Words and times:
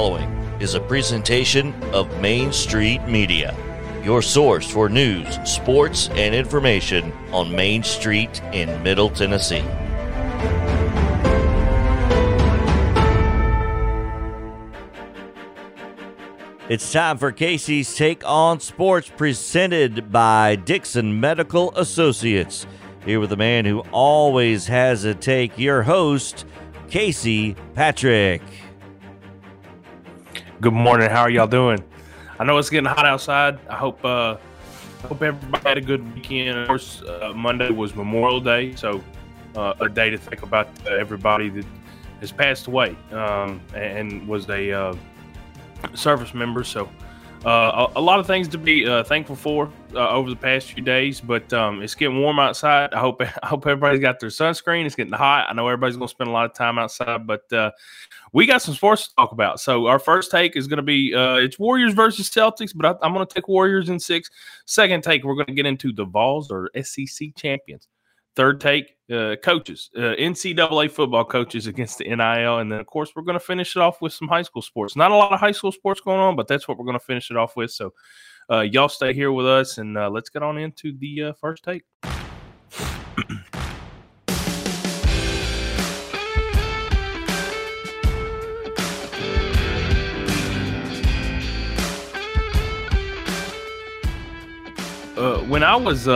following 0.00 0.30
is 0.60 0.72
a 0.72 0.80
presentation 0.80 1.74
of 1.92 2.22
Main 2.22 2.50
Street 2.54 3.02
Media, 3.06 3.54
your 4.02 4.22
source 4.22 4.66
for 4.66 4.88
news, 4.88 5.28
sports, 5.44 6.08
and 6.14 6.34
information 6.34 7.12
on 7.32 7.54
Main 7.54 7.82
Street 7.82 8.40
in 8.54 8.82
Middle 8.82 9.10
Tennessee. 9.10 9.62
It's 16.70 16.90
time 16.90 17.18
for 17.18 17.30
Casey's 17.30 17.94
Take 17.94 18.22
on 18.24 18.58
Sports, 18.58 19.12
presented 19.14 20.10
by 20.10 20.56
Dickson 20.56 21.20
Medical 21.20 21.76
Associates. 21.76 22.66
Here 23.04 23.20
with 23.20 23.28
the 23.28 23.36
man 23.36 23.66
who 23.66 23.80
always 23.92 24.66
has 24.68 25.04
a 25.04 25.14
take, 25.14 25.58
your 25.58 25.82
host, 25.82 26.46
Casey 26.88 27.54
Patrick. 27.74 28.40
Good 30.60 30.74
morning. 30.74 31.08
How 31.08 31.22
are 31.22 31.30
y'all 31.30 31.46
doing? 31.46 31.82
I 32.38 32.44
know 32.44 32.58
it's 32.58 32.68
getting 32.68 32.84
hot 32.84 33.06
outside. 33.06 33.58
I 33.66 33.76
hope 33.76 34.04
uh, 34.04 34.36
hope 35.08 35.22
everybody 35.22 35.66
had 35.66 35.78
a 35.78 35.80
good 35.80 36.14
weekend. 36.14 36.58
Of 36.58 36.66
course, 36.66 37.00
uh, 37.00 37.32
Monday 37.34 37.70
was 37.70 37.96
Memorial 37.96 38.42
Day, 38.42 38.74
so 38.74 39.02
uh, 39.56 39.72
a 39.80 39.88
day 39.88 40.10
to 40.10 40.18
think 40.18 40.42
about 40.42 40.68
everybody 40.86 41.48
that 41.48 41.64
has 42.20 42.30
passed 42.30 42.66
away 42.66 42.94
um, 43.10 43.62
and 43.74 44.28
was 44.28 44.50
a 44.50 44.70
uh, 44.70 44.96
service 45.94 46.34
member. 46.34 46.62
So 46.62 46.90
uh, 47.44 47.86
a, 47.94 47.98
a, 47.98 48.00
lot 48.00 48.20
of 48.20 48.26
things 48.26 48.48
to 48.48 48.58
be 48.58 48.86
uh, 48.86 49.02
thankful 49.02 49.34
for 49.34 49.72
uh, 49.94 50.10
over 50.10 50.28
the 50.28 50.36
past 50.36 50.72
few 50.72 50.82
days. 50.82 51.22
But 51.22 51.50
um, 51.54 51.82
it's 51.82 51.94
getting 51.94 52.20
warm 52.20 52.38
outside. 52.38 52.92
I 52.92 53.00
hope 53.00 53.22
I 53.42 53.46
hope 53.46 53.66
everybody's 53.66 54.00
got 54.00 54.20
their 54.20 54.28
sunscreen. 54.28 54.84
It's 54.84 54.94
getting 54.94 55.12
hot. 55.12 55.46
I 55.48 55.54
know 55.54 55.66
everybody's 55.66 55.96
going 55.96 56.08
to 56.08 56.10
spend 56.10 56.28
a 56.28 56.32
lot 56.32 56.44
of 56.44 56.52
time 56.52 56.78
outside, 56.78 57.26
but 57.26 57.50
uh, 57.52 57.70
we 58.32 58.44
got 58.44 58.60
some 58.60 58.74
sports 58.74 59.08
to 59.08 59.14
talk 59.14 59.32
about. 59.32 59.58
So 59.58 59.86
our 59.86 59.98
first 59.98 60.30
take 60.30 60.54
is 60.54 60.66
going 60.66 60.78
to 60.78 60.82
be 60.82 61.14
uh, 61.14 61.36
it's 61.36 61.58
Warriors 61.58 61.94
versus 61.94 62.28
Celtics, 62.28 62.72
but 62.74 62.98
I, 63.02 63.06
am 63.06 63.14
going 63.14 63.26
to 63.26 63.34
take 63.34 63.48
Warriors 63.48 63.88
in 63.88 63.98
six. 63.98 64.30
Second 64.66 65.02
take, 65.02 65.24
we're 65.24 65.34
going 65.34 65.46
to 65.46 65.54
get 65.54 65.66
into 65.66 65.92
the 65.92 66.04
Vols 66.04 66.50
or 66.50 66.70
SEC 66.82 67.34
champions. 67.36 67.88
Third 68.36 68.60
take, 68.60 68.96
uh, 69.12 69.36
coaches, 69.42 69.90
uh, 69.96 70.14
NCAA 70.18 70.90
football 70.90 71.24
coaches 71.24 71.66
against 71.66 71.98
the 71.98 72.04
NIL. 72.04 72.58
And 72.58 72.70
then, 72.70 72.78
of 72.78 72.86
course, 72.86 73.12
we're 73.14 73.22
going 73.22 73.38
to 73.38 73.44
finish 73.44 73.74
it 73.74 73.80
off 73.80 74.00
with 74.00 74.12
some 74.12 74.28
high 74.28 74.42
school 74.42 74.62
sports. 74.62 74.94
Not 74.94 75.10
a 75.10 75.16
lot 75.16 75.32
of 75.32 75.40
high 75.40 75.52
school 75.52 75.72
sports 75.72 76.00
going 76.00 76.20
on, 76.20 76.36
but 76.36 76.46
that's 76.46 76.68
what 76.68 76.78
we're 76.78 76.84
going 76.84 76.98
to 76.98 77.04
finish 77.04 77.30
it 77.30 77.36
off 77.36 77.56
with. 77.56 77.72
So, 77.72 77.92
uh, 78.50 78.60
y'all 78.60 78.88
stay 78.88 79.12
here 79.12 79.32
with 79.32 79.46
us 79.46 79.78
and 79.78 79.96
uh, 79.96 80.10
let's 80.10 80.28
get 80.28 80.42
on 80.42 80.58
into 80.58 80.96
the 80.96 81.22
uh, 81.24 81.32
first 81.34 81.64
take. 81.64 81.82
Uh, 95.16 95.38
when 95.40 95.62
I 95.62 95.76
was 95.76 96.08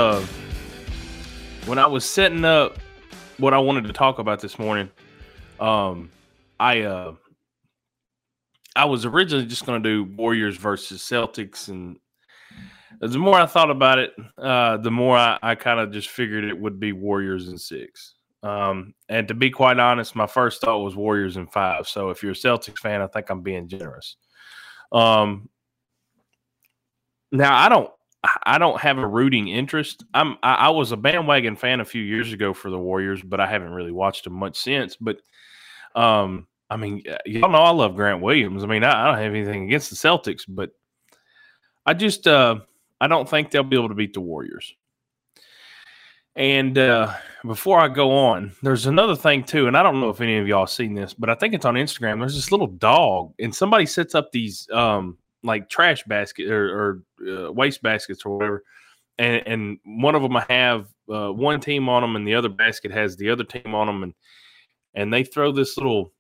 when 1.67 1.79
I 1.79 1.87
was 1.87 2.05
setting 2.05 2.45
up 2.45 2.79
what 3.39 3.55
I 3.55 3.59
wanted 3.59 3.85
to 3.85 3.93
talk 3.93 4.19
about 4.19 4.41
this 4.41 4.59
morning, 4.59 4.91
um, 5.61 6.11
I 6.61 6.83
uh, 6.83 7.15
I 8.77 8.85
was 8.85 9.05
originally 9.05 9.47
just 9.47 9.65
going 9.67 9.83
to 9.83 9.89
do 9.89 10.17
Warriors 10.17 10.57
versus 10.57 11.03
Celtics, 11.03 11.69
and 11.69 11.97
the 13.01 13.19
more 13.19 13.39
I 13.39 13.47
thought 13.47 13.71
about 13.71 13.99
it, 13.99 14.13
uh, 14.39 14.77
the 14.79 14.91
more 14.91 15.17
I, 15.17 15.39
I 15.43 15.55
kind 15.55 15.81
of 15.81 15.93
just 15.93 16.09
figured 16.09 16.45
it 16.45 16.59
would 16.59 16.79
be 16.79 16.93
Warriors 16.93 17.49
in 17.49 17.59
six. 17.59 18.15
Um, 18.43 18.95
and 19.09 19.27
to 19.29 19.35
be 19.35 19.51
quite 19.51 19.79
honest, 19.79 20.15
my 20.15 20.27
first 20.27 20.61
thought 20.61 20.85
was 20.85 20.95
Warriors 20.95 21.39
in 21.39 21.47
five. 21.47 21.89
So 21.89 22.11
if 22.11 22.23
you're 22.23 22.33
a 22.33 22.35
Celtics 22.35 22.79
fan, 22.79 23.01
I 23.01 23.07
think 23.07 23.31
I'm 23.31 23.41
being 23.41 23.69
generous. 23.69 24.17
Um, 24.93 25.49
now 27.33 27.57
I 27.57 27.71
don't 27.71 27.91
I 28.45 28.59
don't 28.59 28.81
have 28.81 28.99
a 28.99 29.07
rooting 29.07 29.49
interest. 29.49 30.05
I'm 30.15 30.39
I, 30.43 30.55
I, 30.55 30.71
was 30.71 30.93
a 30.93 30.97
bandwagon 30.97 31.57
fan 31.57 31.81
a 31.81 31.85
few 31.85 32.03
years 32.03 32.33
ago 32.33 32.55
for 32.55 32.71
the 32.71 32.79
Warriors, 32.79 33.23
but 33.23 33.41
I 33.41 33.47
haven't 33.47 33.73
really 33.73 33.93
watched 33.93 34.25
them 34.25 34.35
much 34.35 34.57
since. 34.57 34.97
But 34.97 35.19
um, 35.95 36.47
I 36.71 36.77
mean, 36.77 37.03
y'all 37.27 37.51
know 37.51 37.59
I 37.59 37.71
love 37.71 37.97
Grant 37.97 38.23
Williams. 38.23 38.65
I 38.65 38.67
mean, 38.67 38.83
I, 38.83 39.03
I 39.03 39.07
don't 39.07 39.23
have 39.23 39.35
anything 39.35 39.65
against 39.65 39.91
the 39.91 39.97
Celtics, 39.97 40.45
but 40.49 40.71
I 41.85 41.95
just 41.95 42.27
uh, 42.27 42.61
I 43.01 43.09
don't 43.09 43.29
think 43.29 43.51
they'll 43.51 43.63
be 43.63 43.77
able 43.77 43.91
to 43.91 43.95
beat 43.95 44.15
the 44.15 44.21
Warriors. 44.21 44.75
And 46.37 46.77
uh, 46.79 47.13
before 47.45 47.79
I 47.79 47.89
go 47.89 48.11
on, 48.11 48.53
there's 48.63 48.87
another 48.87 49.15
thing 49.15 49.45
too, 49.45 49.69
and 49.69 49.77
I 49.77 49.83
don't 49.83 50.01
know 50.01 50.09
if 50.09 50.21
any 50.21 50.39
of 50.39 50.49
y'all 50.49 50.67
seen 50.67 50.95
this, 50.95 51.15
but 51.15 51.31
I 51.31 51.35
think 51.35 51.55
it's 51.55 51.65
on 51.65 51.75
Instagram. 51.75 52.19
There's 52.19 52.35
this 52.35 52.51
little 52.51 52.67
dog, 52.67 53.35
and 53.39 53.55
somebody 53.55 53.87
sets 53.87 54.15
up 54.15 54.33
these 54.33 54.69
um, 54.73 55.17
like 55.45 55.69
trash 55.69 56.03
basket 56.05 56.51
or, 56.51 57.03
or 57.21 57.29
uh, 57.29 57.53
waste 57.53 57.83
baskets 57.83 58.25
or 58.25 58.37
whatever, 58.37 58.65
and, 59.19 59.43
and 59.47 59.79
one 59.85 60.15
of 60.15 60.23
them 60.23 60.37
I 60.37 60.45
have 60.49 60.89
uh, 61.13 61.31
one 61.31 61.61
team 61.61 61.89
on 61.89 62.03
them, 62.03 62.17
and 62.17 62.27
the 62.27 62.35
other 62.35 62.49
basket 62.49 62.91
has 62.91 63.17
the 63.17 63.31
other 63.31 63.45
team 63.45 63.75
on 63.75 63.87
them, 63.87 64.03
and 64.03 64.15
and 64.95 65.13
they 65.13 65.25
throw 65.25 65.53
this 65.53 65.77
little. 65.77 66.13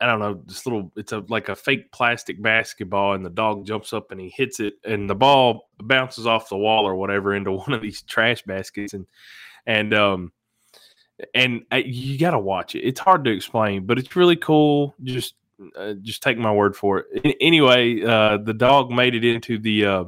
I 0.00 0.06
don't 0.06 0.20
know, 0.20 0.40
this 0.46 0.64
little, 0.64 0.92
it's 0.94 1.10
a 1.10 1.24
like 1.28 1.48
a 1.48 1.56
fake 1.56 1.90
plastic 1.90 2.40
basketball, 2.40 3.14
and 3.14 3.26
the 3.26 3.30
dog 3.30 3.66
jumps 3.66 3.92
up 3.92 4.12
and 4.12 4.20
he 4.20 4.28
hits 4.28 4.60
it, 4.60 4.74
and 4.84 5.10
the 5.10 5.14
ball 5.16 5.70
bounces 5.80 6.24
off 6.24 6.48
the 6.48 6.56
wall 6.56 6.86
or 6.86 6.94
whatever 6.94 7.34
into 7.34 7.50
one 7.52 7.72
of 7.72 7.82
these 7.82 8.02
trash 8.02 8.42
baskets, 8.42 8.94
and 8.94 9.06
and 9.66 9.92
um, 9.94 10.32
and 11.34 11.62
uh, 11.72 11.76
you 11.76 12.18
got 12.18 12.30
to 12.30 12.38
watch 12.38 12.74
it. 12.74 12.80
It's 12.80 13.00
hard 13.00 13.24
to 13.24 13.30
explain, 13.30 13.86
but 13.86 13.98
it's 13.98 14.16
really 14.16 14.36
cool. 14.36 14.94
Just 15.02 15.34
uh, 15.76 15.94
just 16.02 16.22
take 16.22 16.38
my 16.38 16.52
word 16.52 16.76
for 16.76 17.04
it. 17.10 17.36
Anyway, 17.40 18.02
uh, 18.02 18.38
the 18.38 18.54
dog 18.54 18.90
made 18.90 19.14
it 19.14 19.24
into 19.24 19.58
the. 19.58 19.84
Uh, 19.84 20.04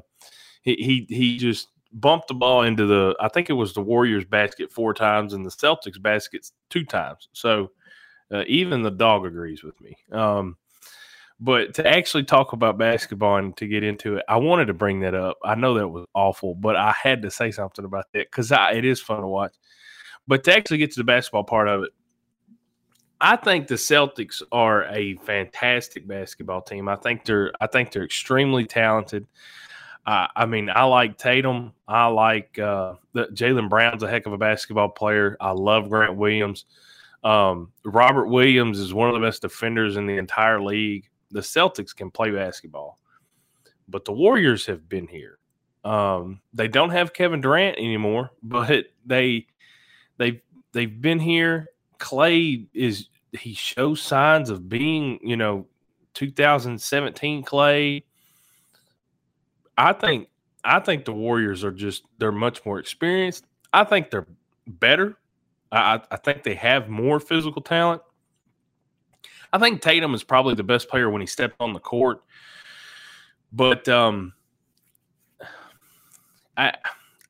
he, 0.63 1.07
he 1.09 1.15
he 1.15 1.39
just 1.39 1.69
bumped 1.93 2.29
the 2.29 2.35
ball 2.35 2.63
into 2.63 2.87
the. 2.87 3.17
I 3.21 3.29
think 3.29 3.51
it 3.51 3.55
was 3.55 3.73
the 3.73 3.81
Warriors 3.81 4.25
basket 4.25 4.73
four 4.73 4.95
times 4.95 5.33
and 5.33 5.45
the 5.45 5.51
Celtics 5.51 6.01
baskets 6.01 6.53
two 6.69 6.85
times. 6.85 7.29
So 7.33 7.71
uh, 8.33 8.45
even 8.47 8.83
the 8.83 8.91
dog 8.91 9.27
agrees 9.27 9.63
with 9.63 9.81
me. 9.81 9.97
Um, 10.13 10.57
but 11.43 11.75
to 11.75 11.87
actually 11.87 12.25
talk 12.25 12.53
about 12.53 12.77
basketball 12.77 13.37
and 13.39 13.57
to 13.57 13.67
get 13.67 13.83
into 13.83 14.17
it, 14.17 14.25
I 14.29 14.37
wanted 14.37 14.67
to 14.67 14.75
bring 14.75 15.01
that 15.01 15.15
up. 15.15 15.39
I 15.43 15.55
know 15.55 15.75
that 15.75 15.89
was 15.89 16.05
awful, 16.15 16.55
but 16.55 16.77
I 16.77 16.95
had 17.03 17.23
to 17.23 17.31
say 17.31 17.51
something 17.51 17.85
about 17.85 18.07
that 18.13 18.31
because 18.31 18.53
it 18.53 18.85
is 18.85 19.01
fun 19.01 19.23
to 19.23 19.27
watch. 19.27 19.55
But 20.29 20.45
to 20.45 20.55
actually 20.55 20.79
get 20.79 20.93
to 20.93 21.01
the 21.01 21.05
basketball 21.05 21.45
part 21.45 21.67
of 21.67 21.85
it, 21.85 21.91
I 23.21 23.37
think 23.37 23.67
the 23.67 23.75
Celtics 23.75 24.43
are 24.51 24.85
a 24.85 25.17
fantastic 25.17 26.07
basketball 26.07 26.63
team. 26.63 26.89
I 26.89 26.97
think 26.97 27.25
they're 27.25 27.53
I 27.61 27.67
think 27.67 27.93
they're 27.93 28.05
extremely 28.05 28.65
talented. 28.65 29.27
Uh, 30.07 30.27
I 30.35 30.47
mean, 30.47 30.71
I 30.71 30.85
like 30.85 31.19
Tatum. 31.19 31.73
I 31.87 32.07
like 32.07 32.59
uh, 32.59 32.95
Jaylen 33.15 33.69
Brown's 33.69 34.03
a 34.03 34.09
heck 34.09 34.27
of 34.27 34.33
a 34.33 34.39
basketball 34.39 34.89
player. 34.89 35.37
I 35.41 35.51
love 35.51 35.91
Grant 35.91 36.17
Williams. 36.17 36.65
Um, 37.23 37.73
Robert 37.85 38.29
Williams 38.29 38.79
is 38.79 38.95
one 38.95 39.09
of 39.11 39.15
the 39.15 39.27
best 39.27 39.43
defenders 39.43 39.97
in 39.97 40.07
the 40.07 40.17
entire 40.17 40.61
league. 40.61 41.11
The 41.31 41.41
Celtics 41.41 41.95
can 41.95 42.11
play 42.11 42.31
basketball, 42.31 42.99
but 43.89 44.07
the 44.07 44.13
Warriors 44.13 44.65
have 44.67 44.89
been 44.89 45.07
here. 45.07 45.39
Um, 45.85 46.41
they 46.55 46.69
don't 46.69 46.91
have 46.91 47.13
Kevin 47.13 47.43
Durant 47.43 47.77
anymore, 47.77 48.31
but 48.43 48.87
they 49.05 49.47
they 50.17 50.41
they've 50.73 51.01
been 51.01 51.21
here 51.21 51.69
Klay 52.01 52.67
is 52.75 53.09
he 53.33 53.55
shows 53.55 54.03
signs 54.03 54.51
of 54.51 54.69
being, 54.69 55.21
you 55.23 55.37
know, 55.37 55.67
2017 56.15 57.45
Klay. 57.45 58.03
I 59.79 59.93
think 59.93 60.29
I 60.65 60.81
think 60.81 61.05
the 61.05 61.13
Warriors 61.13 61.63
are 61.65 61.71
just 61.71 62.03
they're 62.19 62.33
much 62.33 62.65
more 62.67 62.79
experienced. 62.79 63.45
I 63.73 63.85
think 63.85 64.11
they're 64.11 64.27
better. 64.67 65.17
I, 65.73 66.01
I 66.11 66.17
think 66.17 66.43
they 66.43 66.55
have 66.55 66.89
more 66.89 67.21
physical 67.21 67.63
talent. 67.63 68.03
I 69.53 69.59
think 69.59 69.81
Tatum 69.81 70.15
is 70.15 70.25
probably 70.25 70.55
the 70.55 70.65
best 70.65 70.89
player 70.89 71.11
when 71.11 71.21
he 71.21 71.27
stepped 71.27 71.57
on 71.61 71.73
the 71.73 71.81
court. 71.81 72.23
But 73.53 73.89
um 73.89 74.33
I 76.57 76.75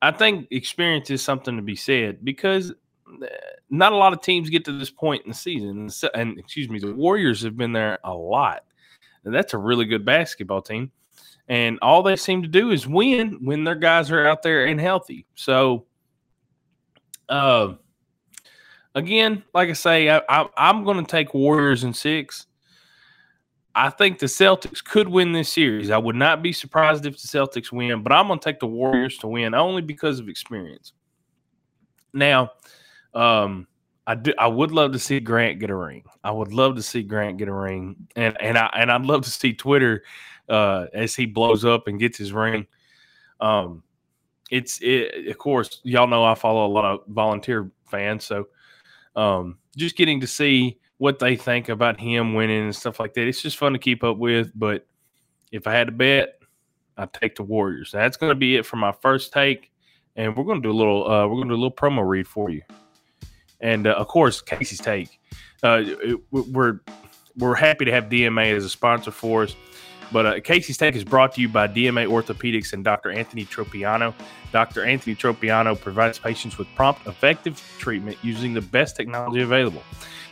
I 0.01 0.11
think 0.11 0.47
experience 0.51 1.09
is 1.09 1.21
something 1.23 1.55
to 1.55 1.61
be 1.61 1.75
said 1.75 2.25
because 2.25 2.73
not 3.71 3.93
a 3.93 3.95
lot 3.95 4.13
of 4.13 4.21
teams 4.21 4.49
get 4.49 4.65
to 4.65 4.77
this 4.77 4.89
point 4.91 5.23
in 5.23 5.29
the 5.29 5.35
season. 5.35 5.89
And, 6.13 6.37
excuse 6.37 6.69
me, 6.69 6.77
the 6.77 6.93
Warriors 6.93 7.41
have 7.41 7.57
been 7.57 7.71
there 7.71 7.97
a 8.03 8.13
lot. 8.13 8.65
And 9.23 9.33
that's 9.33 9.53
a 9.53 9.57
really 9.57 9.85
good 9.85 10.05
basketball 10.05 10.61
team. 10.61 10.91
And 11.47 11.79
all 11.81 12.03
they 12.03 12.15
seem 12.15 12.41
to 12.41 12.47
do 12.47 12.71
is 12.71 12.85
win 12.87 13.39
when 13.41 13.63
their 13.63 13.75
guys 13.75 14.11
are 14.11 14.27
out 14.27 14.43
there 14.43 14.65
and 14.65 14.79
healthy. 14.79 15.25
So, 15.35 15.85
uh, 17.29 17.73
again, 18.93 19.43
like 19.53 19.69
I 19.69 19.73
say, 19.73 20.09
I, 20.09 20.21
I, 20.29 20.47
I'm 20.57 20.83
going 20.83 21.03
to 21.03 21.09
take 21.09 21.33
Warriors 21.33 21.83
in 21.83 21.93
six. 21.93 22.47
I 23.73 23.89
think 23.89 24.19
the 24.19 24.25
Celtics 24.25 24.83
could 24.83 25.07
win 25.07 25.31
this 25.31 25.51
series. 25.51 25.91
I 25.91 25.97
would 25.97 26.17
not 26.17 26.43
be 26.43 26.51
surprised 26.51 27.05
if 27.05 27.13
the 27.13 27.27
Celtics 27.27 27.71
win, 27.71 28.03
but 28.03 28.11
I'm 28.11 28.27
going 28.27 28.39
to 28.39 28.43
take 28.43 28.59
the 28.59 28.67
Warriors 28.67 29.17
to 29.19 29.27
win 29.27 29.53
only 29.53 29.81
because 29.81 30.19
of 30.19 30.27
experience. 30.27 30.91
Now, 32.13 32.51
um, 33.13 33.67
I 34.07 34.15
do. 34.15 34.33
I 34.37 34.47
would 34.47 34.71
love 34.71 34.93
to 34.93 34.99
see 34.99 35.19
Grant 35.19 35.59
get 35.59 35.69
a 35.69 35.75
ring. 35.75 36.03
I 36.23 36.31
would 36.31 36.53
love 36.53 36.75
to 36.75 36.83
see 36.83 37.03
Grant 37.03 37.37
get 37.37 37.47
a 37.47 37.53
ring, 37.53 38.07
and 38.15 38.35
and 38.41 38.57
I 38.57 38.69
and 38.73 38.91
I'd 38.91 39.05
love 39.05 39.23
to 39.23 39.29
see 39.29 39.53
Twitter 39.53 40.03
uh, 40.49 40.87
as 40.93 41.15
he 41.15 41.25
blows 41.25 41.65
up 41.65 41.87
and 41.87 41.99
gets 41.99 42.17
his 42.17 42.33
ring. 42.33 42.67
Um, 43.39 43.83
it's 44.49 44.79
it. 44.81 45.27
Of 45.27 45.37
course, 45.37 45.81
y'all 45.83 46.07
know 46.07 46.23
I 46.23 46.35
follow 46.35 46.65
a 46.65 46.71
lot 46.73 46.85
of 46.85 47.01
volunteer 47.07 47.71
fans, 47.89 48.25
so 48.25 48.47
um, 49.15 49.57
just 49.77 49.95
getting 49.95 50.19
to 50.21 50.27
see 50.27 50.79
what 50.97 51.17
they 51.17 51.35
think 51.35 51.69
about 51.69 51.99
him 51.99 52.33
winning 52.33 52.63
and 52.63 52.75
stuff 52.75 52.99
like 52.99 53.13
that. 53.15 53.27
It's 53.27 53.41
just 53.41 53.57
fun 53.57 53.73
to 53.73 53.79
keep 53.79 54.03
up 54.03 54.17
with. 54.17 54.51
But 54.53 54.85
if 55.51 55.65
I 55.67 55.73
had 55.73 55.87
to 55.87 55.93
bet, 55.93 56.39
I'd 56.97 57.13
take 57.13 57.35
the 57.35 57.43
Warriors. 57.43 57.91
That's 57.91 58.17
going 58.17 58.29
to 58.29 58.35
be 58.35 58.57
it 58.57 58.65
for 58.65 58.75
my 58.75 58.91
first 58.91 59.33
take, 59.33 59.71
and 60.15 60.35
we're 60.35 60.43
going 60.43 60.61
to 60.61 60.67
do 60.67 60.71
a 60.71 60.77
little. 60.77 61.09
Uh, 61.09 61.27
we're 61.27 61.35
going 61.35 61.47
to 61.47 61.55
do 61.55 61.59
a 61.59 61.63
little 61.63 61.75
promo 61.75 62.07
read 62.07 62.27
for 62.27 62.49
you, 62.49 62.61
and 63.61 63.87
uh, 63.87 63.91
of 63.91 64.07
course 64.07 64.41
Casey's 64.41 64.79
take. 64.79 65.19
Uh, 65.63 65.83
we're 66.31 66.79
we're 67.37 67.55
happy 67.55 67.85
to 67.85 67.91
have 67.91 68.05
DMA 68.05 68.55
as 68.55 68.65
a 68.65 68.69
sponsor 68.69 69.11
for 69.11 69.43
us. 69.43 69.55
But 70.11 70.25
uh, 70.25 70.39
Casey's 70.41 70.77
Take 70.77 70.95
is 70.95 71.05
brought 71.05 71.35
to 71.35 71.41
you 71.41 71.47
by 71.47 71.69
DMA 71.69 72.05
Orthopedics 72.05 72.73
and 72.73 72.83
Dr. 72.83 73.11
Anthony 73.11 73.45
Tropiano. 73.45 74.13
Dr. 74.51 74.83
Anthony 74.83 75.15
Tropiano 75.15 75.79
provides 75.79 76.19
patients 76.19 76.57
with 76.57 76.67
prompt, 76.75 77.07
effective 77.07 77.63
treatment 77.79 78.17
using 78.21 78.53
the 78.53 78.59
best 78.59 78.97
technology 78.97 79.41
available 79.41 79.83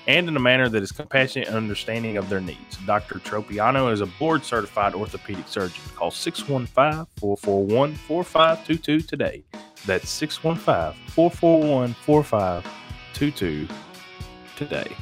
and 0.07 0.27
in 0.27 0.35
a 0.35 0.39
manner 0.39 0.67
that 0.69 0.81
is 0.81 0.91
compassionate 0.91 1.47
and 1.47 1.55
understanding 1.55 2.17
of 2.17 2.29
their 2.29 2.41
needs. 2.41 2.77
Dr. 2.85 3.19
Tropiano 3.19 3.91
is 3.91 4.01
a 4.01 4.07
board 4.07 4.43
certified 4.43 4.95
orthopedic 4.95 5.47
surgeon. 5.47 5.83
Call 5.95 6.11
615 6.11 7.05
441 7.19 7.93
4522 7.93 9.01
today. 9.01 9.43
That's 9.85 10.09
615 10.09 10.99
441 11.13 11.93
4522 11.93 12.88
today. 13.19 14.95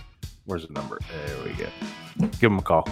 Where's 0.45 0.65
the 0.65 0.73
number? 0.73 0.97
There 1.07 1.43
we 1.45 1.53
go. 1.53 1.67
Give 2.39 2.49
them 2.49 2.57
a 2.57 2.61
call. 2.63 2.89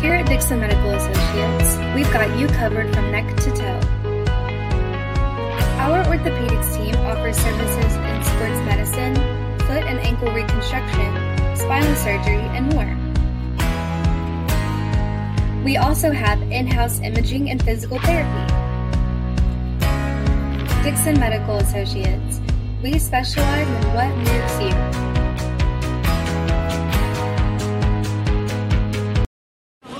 Here 0.00 0.14
at 0.14 0.26
Dickson 0.26 0.58
Medical 0.58 0.90
Associates, 0.90 1.78
we've 1.94 2.12
got 2.12 2.36
you 2.36 2.48
covered 2.48 2.92
from 2.92 3.12
neck 3.12 3.36
to 3.42 3.50
toe. 3.52 3.80
Our 5.78 6.02
orthopedics 6.06 6.76
team 6.76 6.96
offers 7.06 7.36
services 7.36 7.94
in 7.94 8.24
sports 8.24 8.58
medicine, 8.66 9.14
foot 9.68 9.84
and 9.84 10.00
ankle 10.00 10.32
reconstruction, 10.32 11.14
spinal 11.56 11.94
surgery, 11.94 12.42
and 12.56 12.72
more. 12.74 12.90
We 15.64 15.76
also 15.76 16.10
have 16.10 16.42
in 16.50 16.66
house 16.66 16.98
imaging 16.98 17.50
and 17.50 17.62
physical 17.62 18.00
therapy. 18.00 18.61
Dickson 20.82 21.20
Medical 21.20 21.58
Associates, 21.58 22.40
we 22.82 22.98
specialize 22.98 23.68
in 23.68 23.94
what 23.94 24.08
moves 24.16 24.60
you. 24.60 24.74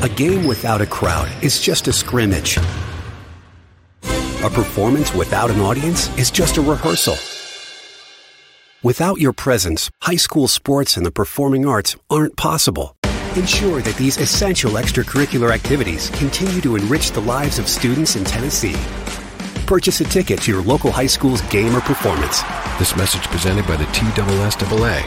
A 0.02 0.08
game 0.08 0.44
without 0.44 0.80
a 0.80 0.86
crowd 0.86 1.30
is 1.40 1.60
just 1.60 1.86
a 1.86 1.92
scrimmage. 1.92 2.58
A 4.02 4.50
performance 4.50 5.14
without 5.14 5.52
an 5.52 5.60
audience 5.60 6.08
is 6.18 6.32
just 6.32 6.56
a 6.56 6.60
rehearsal. 6.60 7.14
Without 8.82 9.20
your 9.20 9.32
presence, 9.32 9.88
high 10.00 10.16
school 10.16 10.48
sports 10.48 10.96
and 10.96 11.06
the 11.06 11.12
performing 11.12 11.64
arts 11.64 11.94
aren't 12.10 12.36
possible. 12.36 12.96
Ensure 13.36 13.80
that 13.82 13.94
these 13.94 14.18
essential 14.18 14.72
extracurricular 14.72 15.52
activities 15.52 16.10
continue 16.10 16.60
to 16.60 16.74
enrich 16.74 17.12
the 17.12 17.20
lives 17.20 17.60
of 17.60 17.68
students 17.68 18.16
in 18.16 18.24
Tennessee. 18.24 18.74
Purchase 19.72 20.02
a 20.02 20.04
ticket 20.04 20.42
to 20.42 20.52
your 20.52 20.62
local 20.62 20.92
high 20.92 21.06
school's 21.06 21.40
game 21.48 21.74
or 21.74 21.80
performance. 21.80 22.42
This 22.78 22.94
message 22.94 23.22
presented 23.28 23.66
by 23.66 23.76
the 23.76 23.84
TSSAA. 23.84 25.00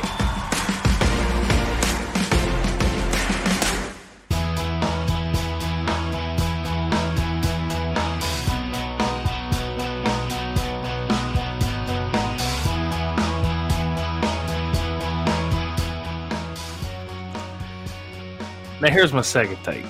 Now 18.82 18.90
here's 18.90 19.14
my 19.14 19.22
second 19.22 19.64
take, 19.64 19.86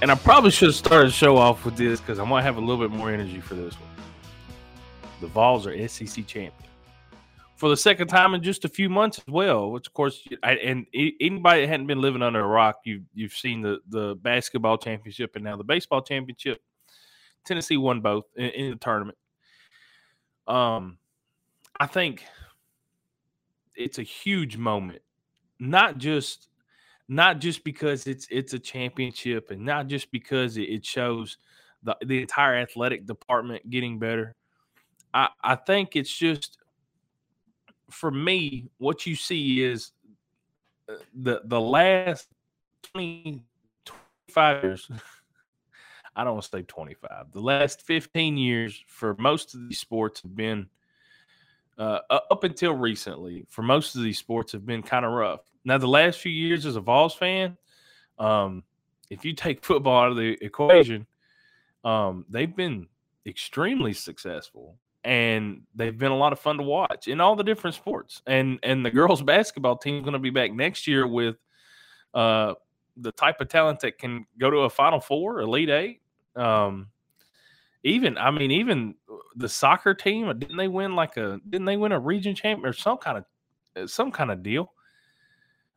and 0.00 0.10
I 0.10 0.14
probably 0.14 0.50
should 0.50 0.68
have 0.68 0.76
started 0.76 1.08
the 1.08 1.12
show 1.12 1.36
off 1.36 1.64
with 1.64 1.76
this 1.76 2.00
because 2.00 2.18
I 2.18 2.24
might 2.24 2.42
have 2.42 2.56
a 2.56 2.60
little 2.60 2.78
bit 2.78 2.96
more 2.96 3.10
energy 3.10 3.40
for 3.40 3.54
this 3.54 3.74
one. 3.74 3.88
The 5.20 5.26
Vols 5.26 5.66
are 5.66 5.88
SEC 5.88 6.26
champion 6.26 6.68
for 7.58 7.68
the 7.68 7.76
second 7.76 8.06
time 8.06 8.34
in 8.34 8.42
just 8.42 8.64
a 8.64 8.68
few 8.68 8.88
months 8.88 9.18
as 9.18 9.26
well. 9.26 9.72
Which, 9.72 9.88
of 9.88 9.92
course, 9.92 10.22
I, 10.44 10.52
and 10.52 10.86
anybody 10.94 11.62
that 11.62 11.68
hadn't 11.68 11.88
been 11.88 12.00
living 12.00 12.22
under 12.22 12.40
a 12.40 12.46
rock, 12.46 12.76
you 12.84 13.02
you've 13.12 13.32
seen 13.32 13.60
the 13.60 13.80
the 13.88 14.14
basketball 14.14 14.78
championship 14.78 15.32
and 15.34 15.44
now 15.44 15.56
the 15.56 15.64
baseball 15.64 16.00
championship. 16.00 16.60
Tennessee 17.44 17.76
won 17.76 18.00
both 18.00 18.24
in, 18.36 18.50
in 18.50 18.70
the 18.70 18.76
tournament. 18.76 19.18
Um, 20.46 20.98
I 21.80 21.86
think 21.86 22.24
it's 23.74 23.98
a 23.98 24.02
huge 24.02 24.56
moment, 24.56 25.02
not 25.58 25.98
just 25.98 26.48
not 27.08 27.38
just 27.40 27.64
because 27.64 28.06
it's 28.06 28.26
it's 28.30 28.52
a 28.52 28.58
championship 28.58 29.50
and 29.50 29.64
not 29.64 29.86
just 29.86 30.10
because 30.10 30.56
it 30.56 30.84
shows 30.84 31.38
the, 31.82 31.96
the 32.04 32.20
entire 32.20 32.56
athletic 32.56 33.06
department 33.06 33.68
getting 33.70 33.98
better. 33.98 34.34
I, 35.14 35.28
I 35.42 35.54
think 35.54 35.96
it's 35.96 36.14
just 36.14 36.58
for 37.90 38.10
me, 38.10 38.68
what 38.78 39.06
you 39.06 39.16
see 39.16 39.62
is 39.62 39.92
uh, 40.88 40.96
the 41.14 41.40
the 41.44 41.60
last 41.60 42.28
20, 42.92 43.42
25 43.84 44.64
years. 44.64 44.90
I 46.16 46.24
don't 46.24 46.34
want 46.34 46.44
to 46.44 46.50
say 46.50 46.62
25. 46.62 47.32
The 47.32 47.40
last 47.40 47.82
15 47.82 48.36
years 48.36 48.82
for 48.88 49.14
most 49.18 49.54
of 49.54 49.68
these 49.68 49.78
sports 49.78 50.20
have 50.22 50.34
been 50.34 50.66
uh, 51.78 52.00
up 52.10 52.42
until 52.42 52.74
recently, 52.74 53.46
for 53.48 53.62
most 53.62 53.94
of 53.94 54.02
these 54.02 54.18
sports 54.18 54.50
have 54.50 54.66
been 54.66 54.82
kind 54.82 55.04
of 55.04 55.12
rough. 55.12 55.42
Now, 55.68 55.76
the 55.76 55.86
last 55.86 56.20
few 56.20 56.32
years 56.32 56.64
as 56.64 56.76
a 56.76 56.80
Vols 56.80 57.14
fan, 57.14 57.58
um, 58.18 58.62
if 59.10 59.22
you 59.22 59.34
take 59.34 59.62
football 59.64 60.02
out 60.02 60.10
of 60.10 60.16
the 60.16 60.42
equation, 60.42 61.06
um, 61.84 62.24
they've 62.30 62.56
been 62.56 62.86
extremely 63.26 63.92
successful 63.92 64.78
and 65.04 65.60
they've 65.74 65.96
been 65.96 66.10
a 66.10 66.16
lot 66.16 66.32
of 66.32 66.40
fun 66.40 66.56
to 66.56 66.62
watch 66.62 67.06
in 67.06 67.20
all 67.20 67.36
the 67.36 67.44
different 67.44 67.76
sports. 67.76 68.22
And 68.26 68.58
and 68.62 68.84
the 68.84 68.90
girls 68.90 69.20
basketball 69.20 69.76
team 69.76 69.96
is 69.96 70.02
going 70.04 70.14
to 70.14 70.18
be 70.18 70.30
back 70.30 70.52
next 70.52 70.86
year 70.86 71.06
with 71.06 71.36
uh, 72.14 72.54
the 72.96 73.12
type 73.12 73.42
of 73.42 73.48
talent 73.48 73.80
that 73.80 73.98
can 73.98 74.24
go 74.40 74.50
to 74.50 74.60
a 74.60 74.70
Final 74.70 75.00
Four, 75.00 75.40
Elite 75.40 75.68
Eight. 75.68 76.00
Um, 76.34 76.88
even 77.82 78.16
I 78.16 78.30
mean, 78.30 78.52
even 78.52 78.94
the 79.36 79.50
soccer 79.50 79.92
team 79.92 80.26
didn't 80.38 80.56
they 80.56 80.68
win 80.68 80.96
like 80.96 81.18
a 81.18 81.38
didn't 81.46 81.66
they 81.66 81.76
win 81.76 81.92
a 81.92 82.00
region 82.00 82.34
champ 82.34 82.64
or 82.64 82.72
some 82.72 82.96
kind 82.96 83.22
of 83.76 83.90
some 83.90 84.10
kind 84.10 84.30
of 84.30 84.42
deal? 84.42 84.72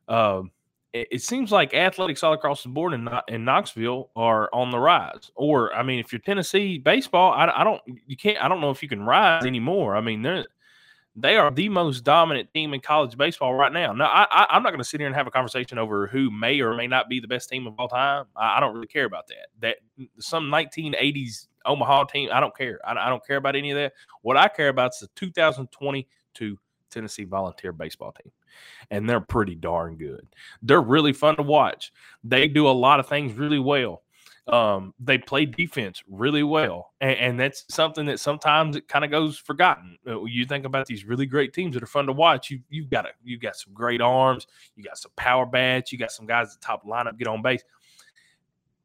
Um, 0.08 0.50
it, 0.92 1.08
it, 1.10 1.22
seems 1.22 1.50
like 1.50 1.74
athletics 1.74 2.22
all 2.22 2.32
across 2.32 2.62
the 2.62 2.68
board 2.68 2.92
in 2.92 3.08
in 3.28 3.44
Knoxville 3.44 4.10
are 4.14 4.50
on 4.52 4.70
the 4.70 4.78
rise. 4.78 5.30
Or 5.34 5.74
I 5.74 5.82
mean, 5.82 6.00
if 6.00 6.12
you're 6.12 6.20
Tennessee 6.20 6.78
baseball, 6.78 7.32
I, 7.32 7.50
I 7.54 7.64
don't 7.64 7.80
you 8.06 8.16
can't 8.16 8.42
I 8.42 8.48
don't 8.48 8.60
know 8.60 8.70
if 8.70 8.82
you 8.82 8.88
can 8.88 9.04
rise 9.04 9.44
anymore. 9.44 9.96
I 9.96 10.00
mean, 10.00 10.22
they're 10.22 10.44
they 11.14 11.36
are 11.36 11.50
the 11.50 11.68
most 11.68 12.04
dominant 12.04 12.52
team 12.54 12.72
in 12.72 12.80
college 12.80 13.16
baseball 13.16 13.54
right 13.54 13.72
now. 13.72 13.92
Now, 13.92 14.06
I, 14.06 14.26
I, 14.30 14.56
am 14.56 14.62
not 14.62 14.70
going 14.70 14.78
to 14.78 14.84
sit 14.84 14.98
here 14.98 15.06
and 15.06 15.14
have 15.14 15.26
a 15.26 15.30
conversation 15.30 15.78
over 15.78 16.06
who 16.06 16.30
may 16.30 16.58
or 16.60 16.74
may 16.74 16.86
not 16.86 17.08
be 17.08 17.20
the 17.20 17.28
best 17.28 17.50
team 17.50 17.66
of 17.66 17.74
all 17.78 17.88
time. 17.88 18.24
I, 18.34 18.56
I 18.56 18.60
don't 18.60 18.74
really 18.74 18.86
care 18.86 19.04
about 19.04 19.26
that. 19.28 19.48
That 19.60 20.06
some 20.18 20.50
1980s 20.50 21.48
Omaha 21.66 22.04
team, 22.04 22.30
I 22.32 22.40
don't 22.40 22.56
care. 22.56 22.80
I, 22.84 22.94
I 22.94 23.08
don't 23.10 23.24
care 23.26 23.36
about 23.36 23.56
any 23.56 23.70
of 23.72 23.76
that. 23.76 23.92
What 24.22 24.38
I 24.38 24.48
care 24.48 24.68
about 24.68 24.92
is 24.94 25.00
the 25.00 25.08
2022 25.16 26.58
Tennessee 26.92 27.24
Volunteer 27.24 27.72
baseball 27.72 28.12
team, 28.12 28.32
and 28.90 29.08
they're 29.08 29.20
pretty 29.20 29.54
darn 29.54 29.96
good. 29.96 30.26
They're 30.62 30.80
really 30.80 31.12
fun 31.12 31.36
to 31.36 31.42
watch. 31.42 31.92
They 32.22 32.48
do 32.48 32.68
a 32.68 32.70
lot 32.70 33.00
of 33.00 33.08
things 33.08 33.32
really 33.32 33.58
well. 33.58 34.02
Um, 34.48 34.92
they 34.98 35.18
play 35.18 35.46
defense 35.46 36.02
really 36.08 36.42
well, 36.42 36.92
and, 37.00 37.16
and 37.16 37.40
that's 37.40 37.64
something 37.72 38.06
that 38.06 38.18
sometimes 38.18 38.74
it 38.74 38.88
kind 38.88 39.04
of 39.04 39.10
goes 39.10 39.38
forgotten. 39.38 39.96
Uh, 40.04 40.24
you 40.24 40.44
think 40.46 40.64
about 40.64 40.86
these 40.86 41.04
really 41.04 41.26
great 41.26 41.52
teams 41.52 41.74
that 41.74 41.82
are 41.82 41.86
fun 41.86 42.06
to 42.06 42.12
watch. 42.12 42.50
You 42.50 42.60
you've 42.68 42.90
got 42.90 43.06
a 43.06 43.10
you 43.22 43.38
got 43.38 43.54
some 43.54 43.72
great 43.72 44.00
arms, 44.00 44.48
you 44.74 44.82
got 44.82 44.98
some 44.98 45.12
power 45.14 45.46
bats, 45.46 45.92
you 45.92 45.98
got 45.98 46.10
some 46.10 46.26
guys 46.26 46.48
at 46.48 46.60
the 46.60 46.66
top 46.66 46.84
lineup 46.84 47.18
get 47.18 47.28
on 47.28 47.40
base. 47.40 47.62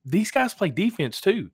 These 0.06 0.30
guys 0.30 0.54
play 0.54 0.70
defense 0.70 1.20
too. 1.20 1.50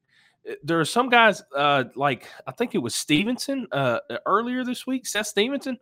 Uh, 0.50 0.56
there 0.64 0.82
are 0.82 0.86
some 0.86 1.08
guys 1.08 1.42
uh, 1.56 1.86
like 1.96 2.28
I 2.46 2.52
think 2.52 2.76
it 2.76 2.80
was 2.80 2.96
Stephenson 2.96 3.68
uh, 3.72 4.00
earlier 4.26 4.66
this 4.66 4.86
week, 4.86 5.08
Seth 5.08 5.28
Stephenson 5.28 5.78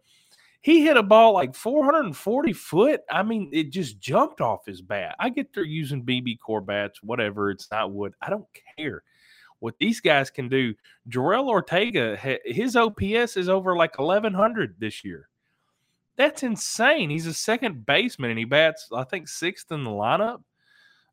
he 0.61 0.83
hit 0.83 0.95
a 0.97 1.03
ball 1.03 1.33
like 1.33 1.55
440 1.55 2.53
foot. 2.53 3.01
I 3.09 3.23
mean, 3.23 3.49
it 3.51 3.71
just 3.71 3.99
jumped 3.99 4.41
off 4.41 4.65
his 4.65 4.81
bat. 4.81 5.15
I 5.19 5.29
get 5.29 5.53
they're 5.53 5.63
using 5.63 6.05
BBCOR 6.05 6.65
bats, 6.65 7.01
whatever. 7.01 7.49
It's 7.49 7.69
not 7.71 7.91
wood. 7.91 8.13
I 8.21 8.29
don't 8.29 8.45
care. 8.77 9.03
what 9.61 9.77
these 9.79 9.99
guys 10.01 10.29
can 10.29 10.49
do. 10.49 10.73
Jorel 11.09 11.47
Ortega, 11.47 12.17
his 12.43 12.75
OPS 12.75 13.37
is 13.37 13.47
over 13.47 13.75
like 13.75 13.97
1100 13.97 14.75
this 14.79 15.05
year. 15.05 15.29
That's 16.17 16.43
insane. 16.43 17.09
He's 17.09 17.27
a 17.27 17.33
second 17.33 17.85
baseman 17.85 18.31
and 18.31 18.39
he 18.39 18.45
bats, 18.45 18.89
I 18.93 19.03
think, 19.03 19.27
sixth 19.27 19.71
in 19.71 19.83
the 19.83 19.91
lineup. 19.91 20.41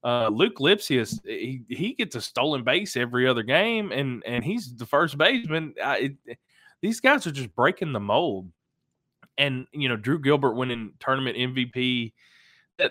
Uh, 0.03 0.29
Luc 0.29 0.57
Lipcius, 0.57 1.21
he, 1.25 1.63
he 1.69 1.93
gets 1.93 2.17
a 2.17 2.21
stolen 2.21 2.65
base 2.65 2.97
every 2.97 3.27
other 3.27 3.43
game, 3.43 3.91
and 3.91 4.23
and 4.25 4.45
he's 4.45 4.73
the 4.77 4.87
first 4.87 5.19
baseman. 5.19 5.75
I, 5.85 6.15
it, 6.27 6.39
these 6.81 7.01
guys 7.01 7.27
are 7.27 7.33
just 7.33 7.53
breaking 7.57 7.93
the 7.93 8.01
mold. 8.01 8.49
And 9.39 9.67
you 9.73 9.89
know, 9.89 9.97
Drew 9.97 10.21
Gilbert 10.21 10.55
winning 10.55 10.93
tournament 10.99 11.37
MVP, 11.37 12.13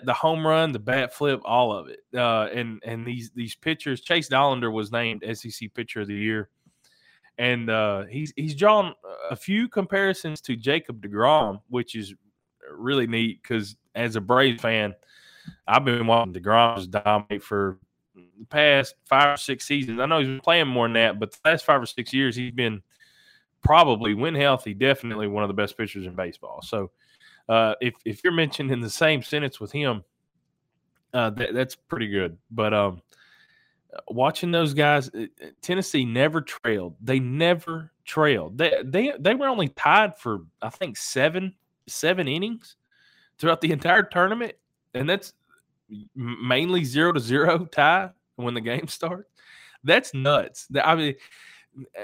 the 0.04 0.14
home 0.14 0.46
run, 0.46 0.72
the 0.72 0.78
bat 0.78 1.14
flip, 1.14 1.40
all 1.44 1.72
of 1.72 1.88
it. 1.88 2.00
Uh, 2.14 2.48
and 2.52 2.82
and 2.84 3.06
these 3.06 3.30
these 3.34 3.54
pitchers, 3.54 4.00
Chase 4.00 4.28
Dollander 4.28 4.72
was 4.72 4.92
named 4.92 5.24
SEC 5.34 5.72
Pitcher 5.74 6.02
of 6.02 6.08
the 6.08 6.14
Year, 6.14 6.48
and 7.38 7.70
uh, 7.70 8.04
he's 8.04 8.32
he's 8.36 8.54
drawn 8.54 8.94
a 9.30 9.36
few 9.36 9.68
comparisons 9.68 10.40
to 10.42 10.56
Jacob 10.56 11.00
deGrom, 11.00 11.60
which 11.68 11.94
is 11.94 12.14
really 12.70 13.06
neat 13.06 13.42
because 13.42 13.76
as 13.94 14.16
a 14.16 14.20
Braves 14.20 14.60
fan, 14.60 14.94
I've 15.66 15.84
been 15.84 16.06
watching 16.06 16.34
deGrom 16.34 16.90
dominate 16.90 17.42
for 17.42 17.78
the 18.14 18.46
past 18.46 18.94
five 19.04 19.34
or 19.34 19.36
six 19.36 19.66
seasons. 19.66 20.00
I 20.00 20.06
know 20.06 20.18
he's 20.18 20.28
been 20.28 20.40
playing 20.40 20.68
more 20.68 20.86
than 20.86 20.94
that, 20.94 21.18
but 21.18 21.32
the 21.32 21.50
last 21.50 21.64
five 21.64 21.82
or 21.82 21.86
six 21.86 22.12
years 22.12 22.36
he's 22.36 22.52
been 22.52 22.82
probably 23.62 24.14
when 24.14 24.34
healthy, 24.34 24.74
definitely 24.74 25.28
one 25.28 25.42
of 25.42 25.48
the 25.48 25.54
best 25.54 25.76
pitchers 25.76 26.06
in 26.06 26.14
baseball. 26.14 26.60
So 26.62 26.90
uh, 27.48 27.74
if 27.80 27.94
if 28.04 28.22
you're 28.22 28.32
mentioned 28.32 28.70
in 28.70 28.80
the 28.80 28.90
same 28.90 29.22
sentence 29.22 29.58
with 29.60 29.72
him, 29.72 30.04
uh, 31.14 31.30
that, 31.30 31.54
that's 31.54 31.74
pretty 31.74 32.08
good. 32.08 32.36
But 32.50 32.74
um, 32.74 33.02
watching 34.08 34.50
those 34.50 34.74
guys, 34.74 35.08
uh, 35.14 35.26
uh, 35.42 35.46
Tennessee 35.62 36.04
never 36.04 36.40
trailed. 36.40 36.96
They 37.00 37.18
never 37.18 37.92
trailed. 38.04 38.58
They 38.58 38.74
they 38.84 39.12
they 39.18 39.34
were 39.34 39.48
only 39.48 39.68
tied 39.68 40.18
for 40.18 40.40
I 40.60 40.70
think 40.70 40.96
seven 40.96 41.54
seven 41.86 42.28
innings 42.28 42.76
throughout 43.38 43.60
the 43.60 43.72
entire 43.72 44.02
tournament, 44.02 44.52
and 44.94 45.08
that's 45.08 45.32
mainly 46.14 46.84
zero 46.84 47.12
to 47.12 47.20
zero 47.20 47.64
tie 47.64 48.10
when 48.36 48.54
the 48.54 48.60
game 48.60 48.86
starts. 48.88 49.30
That's 49.84 50.12
nuts. 50.12 50.66
I 50.82 50.94
mean, 50.96 51.14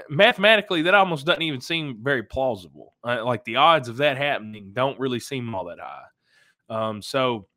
mathematically, 0.09 0.81
that 0.83 0.93
almost 0.93 1.25
doesn't 1.25 1.41
even 1.41 1.61
seem 1.61 1.99
very 2.01 2.23
plausible. 2.23 2.93
Uh, 3.03 3.23
like 3.25 3.43
the 3.43 3.57
odds 3.57 3.89
of 3.89 3.97
that 3.97 4.17
happening 4.17 4.71
don't 4.73 4.99
really 4.99 5.19
seem 5.19 5.53
all 5.53 5.65
that 5.65 5.79
high. 5.79 6.03
Um, 6.69 7.01
so 7.01 7.47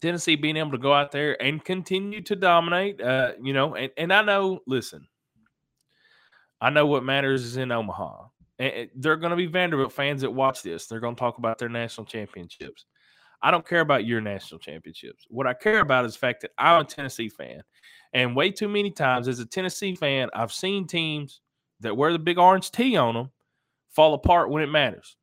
Tennessee 0.00 0.36
being 0.36 0.56
able 0.56 0.72
to 0.72 0.78
go 0.78 0.92
out 0.92 1.12
there 1.12 1.40
and 1.42 1.64
continue 1.64 2.22
to 2.22 2.36
dominate, 2.36 3.00
uh, 3.00 3.32
you 3.42 3.52
know, 3.52 3.74
and, 3.74 3.90
and 3.96 4.12
I 4.12 4.22
know, 4.22 4.60
listen, 4.66 5.06
I 6.60 6.70
know 6.70 6.86
what 6.86 7.04
matters 7.04 7.44
is 7.44 7.56
in 7.56 7.72
Omaha. 7.72 8.28
And 8.58 8.90
they're 8.94 9.16
going 9.16 9.30
to 9.30 9.36
be 9.36 9.46
Vanderbilt 9.46 9.92
fans 9.92 10.20
that 10.20 10.30
watch 10.30 10.62
this. 10.62 10.86
They're 10.86 11.00
going 11.00 11.16
to 11.16 11.20
talk 11.20 11.38
about 11.38 11.58
their 11.58 11.70
national 11.70 12.04
championships. 12.04 12.84
I 13.42 13.50
don't 13.50 13.66
care 13.66 13.80
about 13.80 14.04
your 14.04 14.20
national 14.20 14.58
championships. 14.58 15.26
What 15.28 15.46
I 15.46 15.54
care 15.54 15.80
about 15.80 16.04
is 16.04 16.12
the 16.12 16.18
fact 16.18 16.42
that 16.42 16.50
I'm 16.58 16.82
a 16.82 16.84
Tennessee 16.84 17.28
fan. 17.28 17.62
And 18.12 18.36
way 18.36 18.50
too 18.50 18.68
many 18.68 18.90
times 18.90 19.28
as 19.28 19.38
a 19.38 19.46
Tennessee 19.46 19.94
fan, 19.94 20.28
I've 20.34 20.52
seen 20.52 20.86
teams 20.86 21.40
that 21.80 21.96
wear 21.96 22.12
the 22.12 22.18
big 22.18 22.38
orange 22.38 22.70
T 22.70 22.96
on 22.96 23.14
them 23.14 23.30
fall 23.88 24.14
apart 24.14 24.50
when 24.50 24.62
it 24.62 24.66
matters 24.66 25.16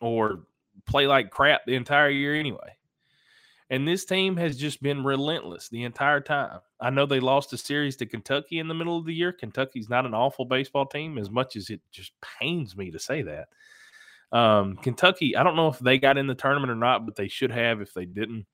or 0.00 0.44
play 0.86 1.06
like 1.06 1.30
crap 1.30 1.62
the 1.66 1.74
entire 1.74 2.10
year 2.10 2.34
anyway. 2.34 2.76
And 3.68 3.86
this 3.86 4.04
team 4.04 4.36
has 4.36 4.56
just 4.56 4.80
been 4.80 5.02
relentless 5.02 5.68
the 5.68 5.82
entire 5.82 6.20
time. 6.20 6.60
I 6.80 6.90
know 6.90 7.04
they 7.04 7.18
lost 7.18 7.52
a 7.52 7.58
series 7.58 7.96
to 7.96 8.06
Kentucky 8.06 8.60
in 8.60 8.68
the 8.68 8.74
middle 8.74 8.96
of 8.96 9.06
the 9.06 9.14
year. 9.14 9.32
Kentucky's 9.32 9.88
not 9.88 10.06
an 10.06 10.14
awful 10.14 10.44
baseball 10.44 10.86
team, 10.86 11.18
as 11.18 11.30
much 11.30 11.56
as 11.56 11.70
it 11.70 11.80
just 11.90 12.12
pains 12.20 12.76
me 12.76 12.92
to 12.92 12.98
say 12.98 13.22
that. 13.22 13.48
Um, 14.32 14.76
Kentucky, 14.76 15.36
I 15.36 15.42
don't 15.42 15.56
know 15.56 15.68
if 15.68 15.78
they 15.78 15.98
got 15.98 16.18
in 16.18 16.26
the 16.26 16.34
tournament 16.34 16.70
or 16.70 16.76
not, 16.76 17.06
but 17.06 17.16
they 17.16 17.28
should 17.28 17.52
have 17.52 17.80
if 17.80 17.94
they 17.94 18.04
didn't. 18.04 18.46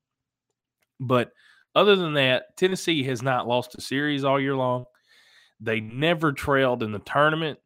But 1.01 1.33
other 1.75 1.97
than 1.97 2.15
that, 2.15 2.57
Tennessee 2.57 3.03
has 3.05 3.23
not 3.23 3.49
lost 3.49 3.75
a 3.77 3.81
series 3.81 4.25
all 4.25 4.41
year 4.41 4.55
long. 4.55 4.85
They 5.61 5.81
never 5.81 6.33
trailed 6.33 6.83
in 6.83 6.93
the 6.93 6.99
tournament, 7.01 7.59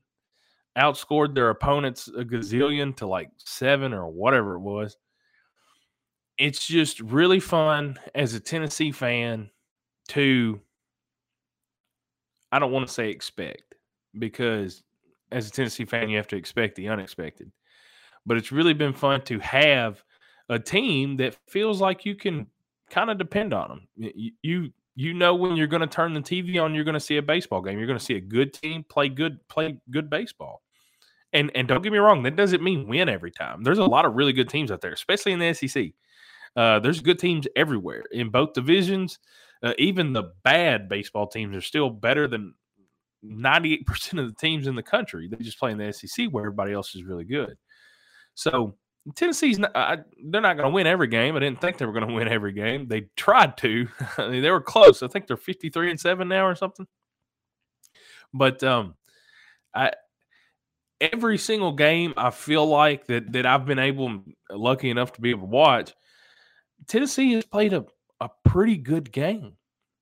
outscored 0.79 1.35
their 1.35 1.51
opponents 1.51 2.09
a 2.09 2.25
gazillion 2.25 2.97
to 2.97 3.07
like 3.07 3.31
seven 3.39 3.93
or 3.93 4.09
whatever 4.09 4.55
it 4.55 4.61
was. 4.61 4.97
It's 6.39 6.67
just 6.67 7.01
really 7.01 7.41
fun 7.41 7.99
as 8.15 8.35
a 8.35 8.41
Tennessee 8.41 8.93
fan 8.93 9.51
to, 10.09 10.61
I 12.53 12.59
don't 12.59 12.73
want 12.73 12.87
to 12.87 12.93
say 12.93 13.09
expect 13.11 13.75
because 14.19 14.83
as 15.33 15.49
a 15.49 15.51
Tennessee 15.51 15.87
fan, 15.87 16.11
you 16.11 16.19
have 16.19 16.29
to 16.29 16.37
expect 16.37 16.77
the 16.77 16.89
unexpected. 16.89 17.51
But 18.27 18.37
it's 18.37 18.53
really 18.53 18.75
been 18.75 18.93
fun 18.93 19.23
to 19.23 19.39
have 19.39 20.03
a 20.49 20.59
team 20.59 21.17
that 21.17 21.37
feels 21.49 21.81
like 21.81 22.05
you 22.05 22.15
can 22.15 22.47
kind 22.91 23.11
of 23.11 23.19
depend 23.19 23.55
on 23.55 23.69
them. 23.97 24.13
You, 24.43 24.71
you 24.95 25.15
know 25.15 25.35
when 25.35 25.57
you're 25.57 25.67
going 25.67 25.83
to 25.83 25.87
turn 25.87 26.15
the 26.15 26.21
TV 26.21 26.61
on, 26.63 26.75
you're 26.75 26.85
going 26.85 26.95
to 26.95 27.01
see 27.01 27.19
a 27.19 27.23
baseball 27.23 27.61
game. 27.61 27.79
You're 27.79 27.87
going 27.87 27.99
to 27.99 28.05
see 28.05 28.17
a 28.17 28.21
good 28.21 28.53
team 28.53 28.85
play 28.89 29.09
good 29.09 29.47
play 29.49 29.79
good 29.91 30.11
baseball. 30.11 30.63
And 31.33 31.51
and 31.55 31.69
don't 31.69 31.83
get 31.83 31.93
me 31.93 31.99
wrong, 31.99 32.23
that 32.23 32.37
doesn't 32.37 32.63
mean 32.63 32.89
win 32.89 33.09
every 33.09 33.31
time. 33.31 33.63
There's 33.63 33.79
a 33.79 33.85
lot 33.85 34.07
of 34.07 34.15
really 34.15 34.33
good 34.33 34.49
teams 34.49 34.71
out 34.71 34.81
there, 34.81 34.93
especially 34.93 35.33
in 35.33 35.39
the 35.39 35.53
SEC. 35.53 35.93
Uh, 36.57 36.81
there's 36.81 37.01
good 37.01 37.19
teams 37.19 37.47
everywhere 37.55 38.05
in 38.11 38.31
both 38.31 38.55
divisions. 38.55 39.19
Uh, 39.63 39.75
even 39.79 40.13
the 40.13 40.33
bad 40.43 40.89
baseball 40.89 41.27
teams 41.27 41.55
are 41.55 41.61
still 41.61 41.91
better 41.91 42.27
than 42.27 42.55
98% 43.25 44.19
of 44.19 44.29
the 44.29 44.35
teams 44.39 44.67
in 44.67 44.75
the 44.75 44.83
country. 44.83 45.29
They 45.29 45.37
just 45.45 45.59
play 45.59 45.73
in 45.73 45.79
the 45.79 45.93
SEC 45.93 46.29
where 46.31 46.45
everybody 46.45 46.73
else 46.73 46.95
is 46.95 47.05
really 47.05 47.25
good. 47.25 47.57
So 48.37 48.77
Tennessee's 49.17 49.59
not, 49.59 49.75
I, 49.75 49.99
they're 50.27 50.41
not 50.41 50.57
going 50.57 50.69
to 50.69 50.75
win 50.75 50.87
every 50.87 51.09
game. 51.09 51.35
I 51.35 51.41
didn't 51.41 51.61
think 51.61 51.79
they 51.79 51.87
were 51.87 51.93
going 51.93 52.07
to 52.07 52.15
win 52.15 52.29
every 52.29 52.53
game. 52.53 52.87
They 52.87 53.09
tried 53.17 53.57
to. 53.59 53.89
I 54.19 54.29
mean, 54.29 54.43
they 54.43 54.51
were 54.51 54.61
close. 54.61 55.03
I 55.03 55.09
think 55.09 55.27
they're 55.27 55.37
53 55.37 55.91
and 55.91 55.99
7 55.99 56.29
now 56.29 56.47
or 56.47 56.55
something. 56.55 56.87
But 58.35 58.63
um 58.63 58.95
I 59.75 59.93
every 61.01 61.39
single 61.39 61.73
game 61.73 62.13
I 62.17 62.31
feel 62.31 62.67
like 62.67 63.07
that 63.07 63.33
that 63.33 63.47
I've 63.47 63.65
been 63.65 63.79
able 63.79 64.25
lucky 64.51 64.91
enough 64.91 65.13
to 65.13 65.21
be 65.21 65.31
able 65.31 65.43
to 65.43 65.47
watch 65.47 65.95
Tennessee 66.87 67.33
has 67.35 67.45
played 67.45 67.73
a, 67.73 67.85
a 68.21 68.29
pretty 68.45 68.77
good 68.77 69.11
game. 69.13 69.53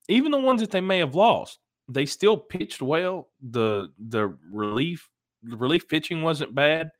Even 0.09 0.33
the 0.33 0.39
ones 0.39 0.61
that 0.61 0.71
they 0.71 0.81
may 0.81 0.99
have 0.99 1.15
lost, 1.15 1.59
they 1.89 2.07
still 2.07 2.37
pitched 2.37 2.83
well. 2.83 3.29
The 3.51 3.89
the 3.99 4.37
relief 4.51 5.09
the 5.43 5.57
relief 5.57 5.89
pitching 5.89 6.23
wasn't 6.23 6.55
bad 6.55 6.91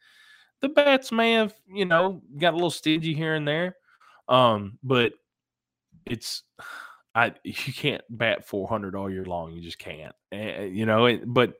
the 0.65 0.71
bats 0.71 1.13
may 1.13 1.33
have, 1.33 1.55
you 1.69 1.85
know, 1.85 2.23
got 2.39 2.55
a 2.55 2.57
little 2.57 2.71
stingy 2.71 3.13
here 3.13 3.35
and 3.35 3.47
there. 3.47 3.77
Um, 4.31 4.79
but 4.83 5.13
it's 6.07 6.43
I 7.15 7.35
you 7.45 7.53
can't 7.53 8.03
bat 8.09 8.47
400 8.47 8.97
all 8.97 9.11
year 9.11 9.27
long. 9.27 9.53
You 9.53 9.61
just 9.61 9.79
can't. 9.79 10.15
And, 10.33 10.75
you 10.75 10.87
know, 10.87 11.05
it, 11.07 11.23
but 11.27 11.55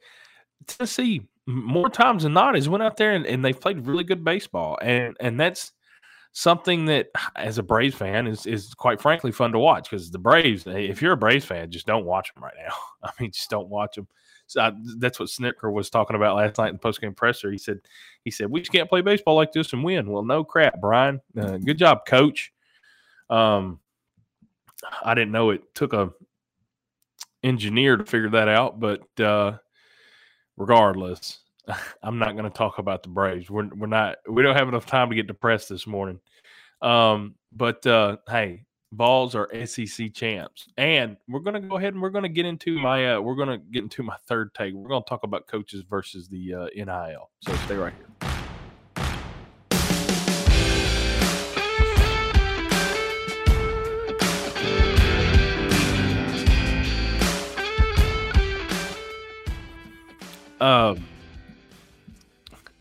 Tennessee 0.67 1.29
more 1.47 1.91
times 1.91 2.23
than 2.23 2.33
not 2.33 2.55
has 2.55 2.67
went 2.67 2.83
out 2.83 2.97
there 2.97 3.13
and, 3.13 3.27
and 3.27 3.45
they've 3.45 3.61
played 3.61 3.87
really 3.87 4.05
good 4.05 4.25
baseball. 4.25 4.79
And 4.81 5.15
and 5.21 5.39
that's 5.39 5.73
something 6.33 6.87
that 6.87 7.09
as 7.37 7.59
a 7.59 7.63
Braves 7.63 7.95
fan 7.95 8.27
is 8.27 8.47
is 8.47 8.73
quite 8.73 9.03
frankly 9.03 9.33
fun 9.33 9.53
to 9.53 9.59
watch 9.59 9.91
because 9.91 10.11
the 10.11 10.19
Braves, 10.19 10.65
if 10.67 11.03
you're 11.03 11.13
a 11.13 11.19
Braves 11.19 11.45
fan, 11.45 11.71
just 11.71 11.87
don't 11.87 12.07
watch 12.07 12.33
them 12.33 12.43
right 12.43 12.57
now. 12.57 12.75
I 13.05 13.11
mean, 13.21 13.33
just 13.33 13.51
don't 13.51 13.69
watch 13.69 13.97
them. 13.97 14.09
So 14.47 14.61
I, 14.61 14.73
that's 14.99 15.19
what 15.19 15.29
Snitker 15.29 15.73
was 15.73 15.91
talking 15.91 16.17
about 16.17 16.37
last 16.37 16.59
night 16.59 16.69
in 16.69 16.75
the 16.75 16.81
postgame 16.81 17.17
presser. 17.17 17.51
He 17.51 17.59
said, 17.59 17.81
he 18.25 18.31
said 18.31 18.51
we 18.51 18.61
just 18.61 18.73
can't 18.73 18.89
play 18.89 19.01
baseball 19.01 19.37
like 19.37 19.53
this 19.53 19.73
and 19.73 19.85
win. 19.85 20.11
Well, 20.11 20.25
no 20.25 20.45
crap, 20.45 20.81
Brian. 20.81 21.21
Uh, 21.39 21.57
good 21.57 21.79
job, 21.79 22.07
coach. 22.07 22.53
Um, 23.31 23.81
I 25.03 25.15
didn't 25.15 25.33
know 25.33 25.51
it 25.51 25.75
took 25.75 25.93
a 25.93 26.11
engineer 27.43 27.97
to 27.97 28.05
figure 28.05 28.31
that 28.31 28.49
out, 28.49 28.81
but 28.81 29.03
uh, 29.21 29.59
regardless, 30.57 31.41
I'm 32.03 32.19
not 32.19 32.33
going 32.33 32.45
to 32.45 32.57
talk 32.57 32.79
about 32.79 33.03
the 33.03 33.09
Braves. 33.09 33.51
We're 33.51 33.69
we're 33.75 33.87
not 33.87 34.17
we 34.29 34.43
don't 34.43 34.57
have 34.57 34.69
enough 34.69 34.87
time 34.87 35.11
to 35.11 35.17
get 35.17 35.27
depressed 35.27 35.69
this 35.69 35.87
morning. 35.87 36.21
Um, 36.83 37.37
but 37.53 37.87
uh, 37.87 38.19
hey, 38.29 38.65
Vols 38.95 39.35
are 39.35 39.49
SEC 39.67 40.13
champs. 40.13 40.69
And 40.77 41.17
we're 41.29 41.41
going 41.41 41.61
to 41.61 41.69
go 41.69 41.77
ahead 41.77 41.95
and 41.95 42.03
we're 42.03 42.11
going 42.11 42.23
to 42.23 42.29
get 42.29 42.47
into 42.47 42.79
my 42.79 43.15
uh, 43.15 43.21
we're 43.21 43.35
going 43.35 43.49
to 43.49 43.59
get 43.59 43.83
into 43.83 44.03
my 44.03 44.17
third 44.27 44.55
take. 44.55 44.75
We're 44.75 44.89
going 44.89 45.03
to 45.03 45.09
talk 45.09 45.25
about 45.25 45.47
coaches 45.47 45.83
versus 45.89 46.29
the 46.29 46.55
uh, 46.55 46.67
NIL. 46.75 47.31
So 47.41 47.55
stay 47.65 47.77
right 47.77 47.93
here. 47.93 48.09
Um 60.61 61.05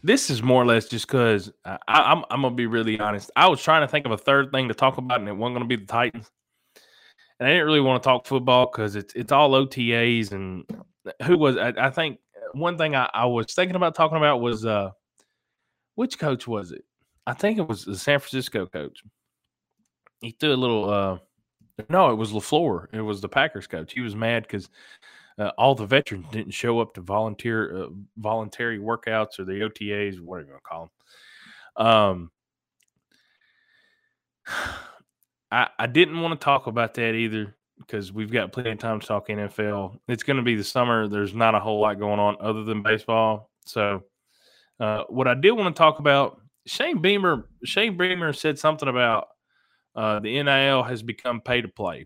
this 0.04 0.30
is 0.30 0.44
more 0.44 0.62
or 0.62 0.66
less 0.66 0.88
just 0.88 1.08
because 1.08 1.52
I'm 1.66 2.26
I'm 2.30 2.42
gonna 2.42 2.52
be 2.52 2.68
really 2.68 3.00
honest. 3.00 3.32
I 3.36 3.48
was 3.48 3.64
trying 3.64 3.82
to 3.82 3.88
think 3.88 4.06
of 4.06 4.12
a 4.12 4.18
third 4.18 4.52
thing 4.52 4.68
to 4.68 4.74
talk 4.74 4.98
about, 4.98 5.20
and 5.20 5.30
it 5.30 5.36
wasn't 5.36 5.56
gonna 5.56 5.66
be 5.66 5.78
the 5.78 5.86
Titans. 5.86 6.30
and 7.40 7.48
I 7.48 7.52
didn't 7.52 7.66
really 7.66 7.80
want 7.80 8.04
to 8.04 8.08
talk 8.08 8.28
football 8.28 8.70
because 8.72 8.96
it's 8.96 9.14
it's 9.14 9.32
all 9.32 9.52
OTAs 9.52 10.34
and 10.34 10.66
who 11.24 11.38
was 11.38 11.58
I, 11.58 11.74
I 11.78 11.90
think 11.90 12.20
one 12.54 12.78
thing 12.78 12.96
I, 12.96 13.10
I, 13.14 13.26
was 13.26 13.54
thinking 13.54 13.76
about 13.76 13.96
talking 13.96 14.18
about 14.18 14.42
was 14.42 14.66
uh 14.66 14.92
which 15.96 16.20
coach 16.20 16.48
was 16.48 16.72
it? 16.72 16.84
I 17.26 17.34
think 17.34 17.58
it 17.58 17.68
was 17.68 17.86
the 17.86 17.98
San 17.98 18.20
Francisco 18.20 18.66
coach. 18.66 19.02
He 20.22 20.32
threw 20.32 20.54
a 20.54 20.56
little 20.56 20.90
uh 20.90 21.18
no, 21.90 22.12
it 22.12 22.16
was 22.16 22.32
LaFleur. 22.32 22.88
It 22.92 23.02
was 23.02 23.22
the 23.22 23.30
Packers 23.30 23.68
coach. 23.68 23.94
He 23.94 24.02
was 24.02 24.16
mad 24.16 24.44
because 24.44 24.70
uh, 25.38 25.52
all 25.58 25.76
the 25.76 25.86
veterans 25.86 26.26
didn't 26.32 26.54
show 26.54 26.80
up 26.80 26.94
to 26.94 27.02
volunteer 27.02 27.76
uh, 27.76 27.88
voluntary 28.18 28.80
workouts 28.80 29.40
or 29.40 29.46
the 29.46 29.62
OTAs, 29.62 30.20
what 30.20 30.38
are 30.38 30.42
you 30.42 30.48
going 30.48 30.60
to 30.60 30.64
call 30.64 30.92
them? 31.78 31.88
Um, 31.88 32.32
I, 35.52 35.68
I 35.78 35.88
didn't 35.88 36.20
want 36.20 36.40
to 36.40 36.44
talk 36.44 36.68
about 36.68 36.96
that 36.96 37.14
either 37.14 37.56
because 37.80 38.12
we've 38.12 38.32
got 38.32 38.52
plenty 38.52 38.72
of 38.72 38.80
time 38.80 39.00
to 39.00 39.06
talk 39.08 39.28
NFL. 39.28 40.00
It's 40.08 40.24
going 40.24 40.38
to 40.38 40.44
be 40.44 40.56
the 40.56 40.64
summer. 40.64 41.08
There's 41.08 41.34
not 41.34 41.56
a 41.56 41.60
whole 41.60 41.80
lot 41.80 42.00
going 42.00 42.20
on 42.20 42.38
other 42.40 42.64
than 42.64 42.82
baseball. 42.82 43.50
So, 43.66 44.04
uh, 44.80 45.04
what 45.10 45.28
I 45.28 45.36
did 45.36 45.52
want 45.52 45.76
to 45.76 45.78
talk 45.78 46.00
about, 46.00 46.42
Shane 46.66 47.02
Beamer. 47.02 47.48
Shane 47.64 47.98
Beamer 47.98 48.34
said 48.34 48.58
something 48.58 48.90
about 48.90 49.28
uh, 49.96 50.20
the 50.20 50.42
NIL 50.42 50.84
has 50.84 51.04
become 51.04 51.42
pay 51.42 51.62
to 51.62 51.68
play. 51.68 52.06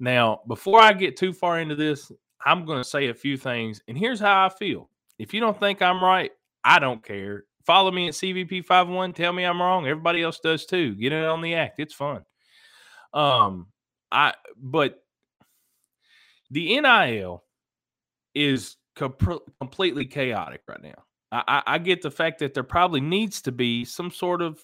Now, 0.00 0.40
before 0.46 0.80
I 0.80 0.92
get 0.92 1.16
too 1.16 1.32
far 1.32 1.60
into 1.60 1.74
this, 1.74 2.12
I'm 2.44 2.64
going 2.64 2.78
to 2.78 2.88
say 2.88 3.08
a 3.08 3.14
few 3.14 3.36
things, 3.36 3.82
and 3.88 3.98
here's 3.98 4.20
how 4.20 4.46
I 4.46 4.48
feel. 4.48 4.88
If 5.18 5.34
you 5.34 5.40
don't 5.40 5.58
think 5.58 5.82
I'm 5.82 6.02
right, 6.02 6.30
I 6.64 6.78
don't 6.78 7.02
care. 7.02 7.44
Follow 7.66 7.90
me 7.90 8.08
at 8.08 8.14
CVP51. 8.14 9.14
Tell 9.14 9.32
me 9.32 9.44
I'm 9.44 9.60
wrong. 9.60 9.86
Everybody 9.86 10.22
else 10.22 10.38
does 10.40 10.64
too. 10.64 10.94
Get 10.94 11.12
it 11.12 11.24
on 11.24 11.42
the 11.42 11.54
act. 11.54 11.80
It's 11.80 11.94
fun. 11.94 12.24
Um, 13.12 13.66
I 14.10 14.34
but 14.56 15.02
the 16.50 16.80
NIL 16.80 17.44
is 18.34 18.76
comp- 18.96 19.42
completely 19.60 20.06
chaotic 20.06 20.62
right 20.68 20.82
now. 20.82 21.04
I, 21.30 21.42
I, 21.46 21.62
I 21.74 21.78
get 21.78 22.00
the 22.00 22.10
fact 22.10 22.38
that 22.38 22.54
there 22.54 22.62
probably 22.62 23.00
needs 23.00 23.42
to 23.42 23.52
be 23.52 23.84
some 23.84 24.10
sort 24.10 24.42
of 24.42 24.62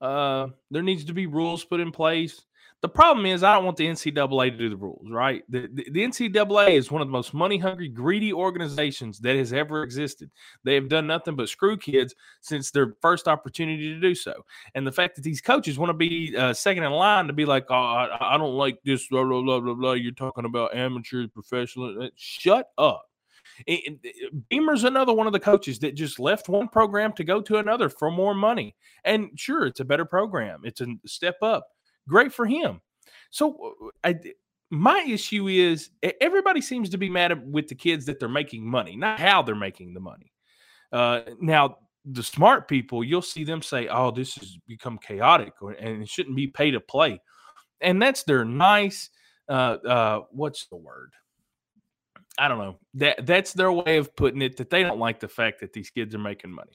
uh 0.00 0.48
there 0.70 0.82
needs 0.82 1.04
to 1.06 1.14
be 1.14 1.26
rules 1.26 1.64
put 1.64 1.80
in 1.80 1.90
place 1.90 2.44
the 2.82 2.88
problem 2.88 3.24
is, 3.24 3.42
I 3.42 3.54
don't 3.54 3.64
want 3.64 3.78
the 3.78 3.86
NCAA 3.86 4.50
to 4.50 4.56
do 4.56 4.68
the 4.68 4.76
rules, 4.76 5.10
right? 5.10 5.42
The, 5.48 5.68
the, 5.72 5.90
the, 5.90 6.04
NCAA 6.04 6.72
is 6.72 6.90
one 6.90 7.00
of 7.00 7.08
the 7.08 7.12
most 7.12 7.32
money 7.32 7.56
hungry, 7.56 7.88
greedy 7.88 8.34
organizations 8.34 9.18
that 9.20 9.34
has 9.34 9.54
ever 9.54 9.82
existed. 9.82 10.30
They 10.62 10.74
have 10.74 10.88
done 10.88 11.06
nothing 11.06 11.36
but 11.36 11.48
screw 11.48 11.78
kids 11.78 12.14
since 12.42 12.70
their 12.70 12.94
first 13.00 13.28
opportunity 13.28 13.94
to 13.94 14.00
do 14.00 14.14
so. 14.14 14.44
And 14.74 14.86
the 14.86 14.92
fact 14.92 15.16
that 15.16 15.22
these 15.22 15.40
coaches 15.40 15.78
want 15.78 15.88
to 15.90 15.94
be 15.94 16.36
uh, 16.36 16.52
second 16.52 16.84
in 16.84 16.92
line 16.92 17.28
to 17.28 17.32
be 17.32 17.46
like, 17.46 17.64
oh, 17.70 17.74
I, 17.74 18.34
I 18.34 18.38
don't 18.38 18.54
like 18.54 18.78
this, 18.84 19.08
blah, 19.08 19.24
blah, 19.24 19.40
blah, 19.40 19.60
blah, 19.60 19.74
blah. 19.74 19.92
You're 19.94 20.12
talking 20.12 20.44
about 20.44 20.76
amateurs, 20.76 21.28
professional. 21.32 22.02
Uh, 22.02 22.08
shut 22.16 22.68
up. 22.76 23.06
Beamer's 24.50 24.84
another 24.84 25.14
one 25.14 25.26
of 25.26 25.32
the 25.32 25.40
coaches 25.40 25.78
that 25.78 25.94
just 25.94 26.20
left 26.20 26.50
one 26.50 26.68
program 26.68 27.14
to 27.14 27.24
go 27.24 27.40
to 27.40 27.56
another 27.56 27.88
for 27.88 28.10
more 28.10 28.34
money. 28.34 28.76
And 29.04 29.30
sure, 29.34 29.64
it's 29.64 29.80
a 29.80 29.84
better 29.84 30.04
program, 30.04 30.60
it's 30.64 30.82
a 30.82 30.86
step 31.06 31.36
up 31.40 31.68
Great 32.08 32.32
for 32.32 32.46
him. 32.46 32.80
So 33.30 33.74
I, 34.04 34.16
my 34.70 35.04
issue 35.08 35.48
is 35.48 35.90
everybody 36.20 36.60
seems 36.60 36.90
to 36.90 36.98
be 36.98 37.08
mad 37.08 37.52
with 37.52 37.68
the 37.68 37.74
kids 37.74 38.06
that 38.06 38.18
they're 38.18 38.28
making 38.28 38.68
money, 38.68 38.96
not 38.96 39.20
how 39.20 39.42
they're 39.42 39.54
making 39.54 39.94
the 39.94 40.00
money. 40.00 40.32
Uh, 40.92 41.20
now, 41.40 41.78
the 42.04 42.22
smart 42.22 42.68
people, 42.68 43.02
you'll 43.02 43.22
see 43.22 43.44
them 43.44 43.62
say, 43.62 43.88
"Oh, 43.88 44.10
this 44.10 44.34
has 44.36 44.56
become 44.68 44.98
chaotic, 44.98 45.52
and 45.60 46.02
it 46.02 46.08
shouldn't 46.08 46.36
be 46.36 46.46
pay 46.46 46.70
to 46.70 46.80
play," 46.80 47.20
and 47.80 48.00
that's 48.00 48.22
their 48.22 48.44
nice. 48.44 49.10
Uh, 49.48 49.76
uh, 49.86 50.20
what's 50.30 50.66
the 50.66 50.76
word? 50.76 51.12
I 52.38 52.48
don't 52.48 52.58
know. 52.58 52.78
That 52.94 53.26
that's 53.26 53.52
their 53.52 53.72
way 53.72 53.96
of 53.96 54.14
putting 54.14 54.42
it. 54.42 54.56
That 54.56 54.70
they 54.70 54.82
don't 54.82 54.98
like 55.00 55.20
the 55.20 55.28
fact 55.28 55.60
that 55.60 55.72
these 55.72 55.90
kids 55.90 56.14
are 56.14 56.18
making 56.18 56.52
money. 56.52 56.72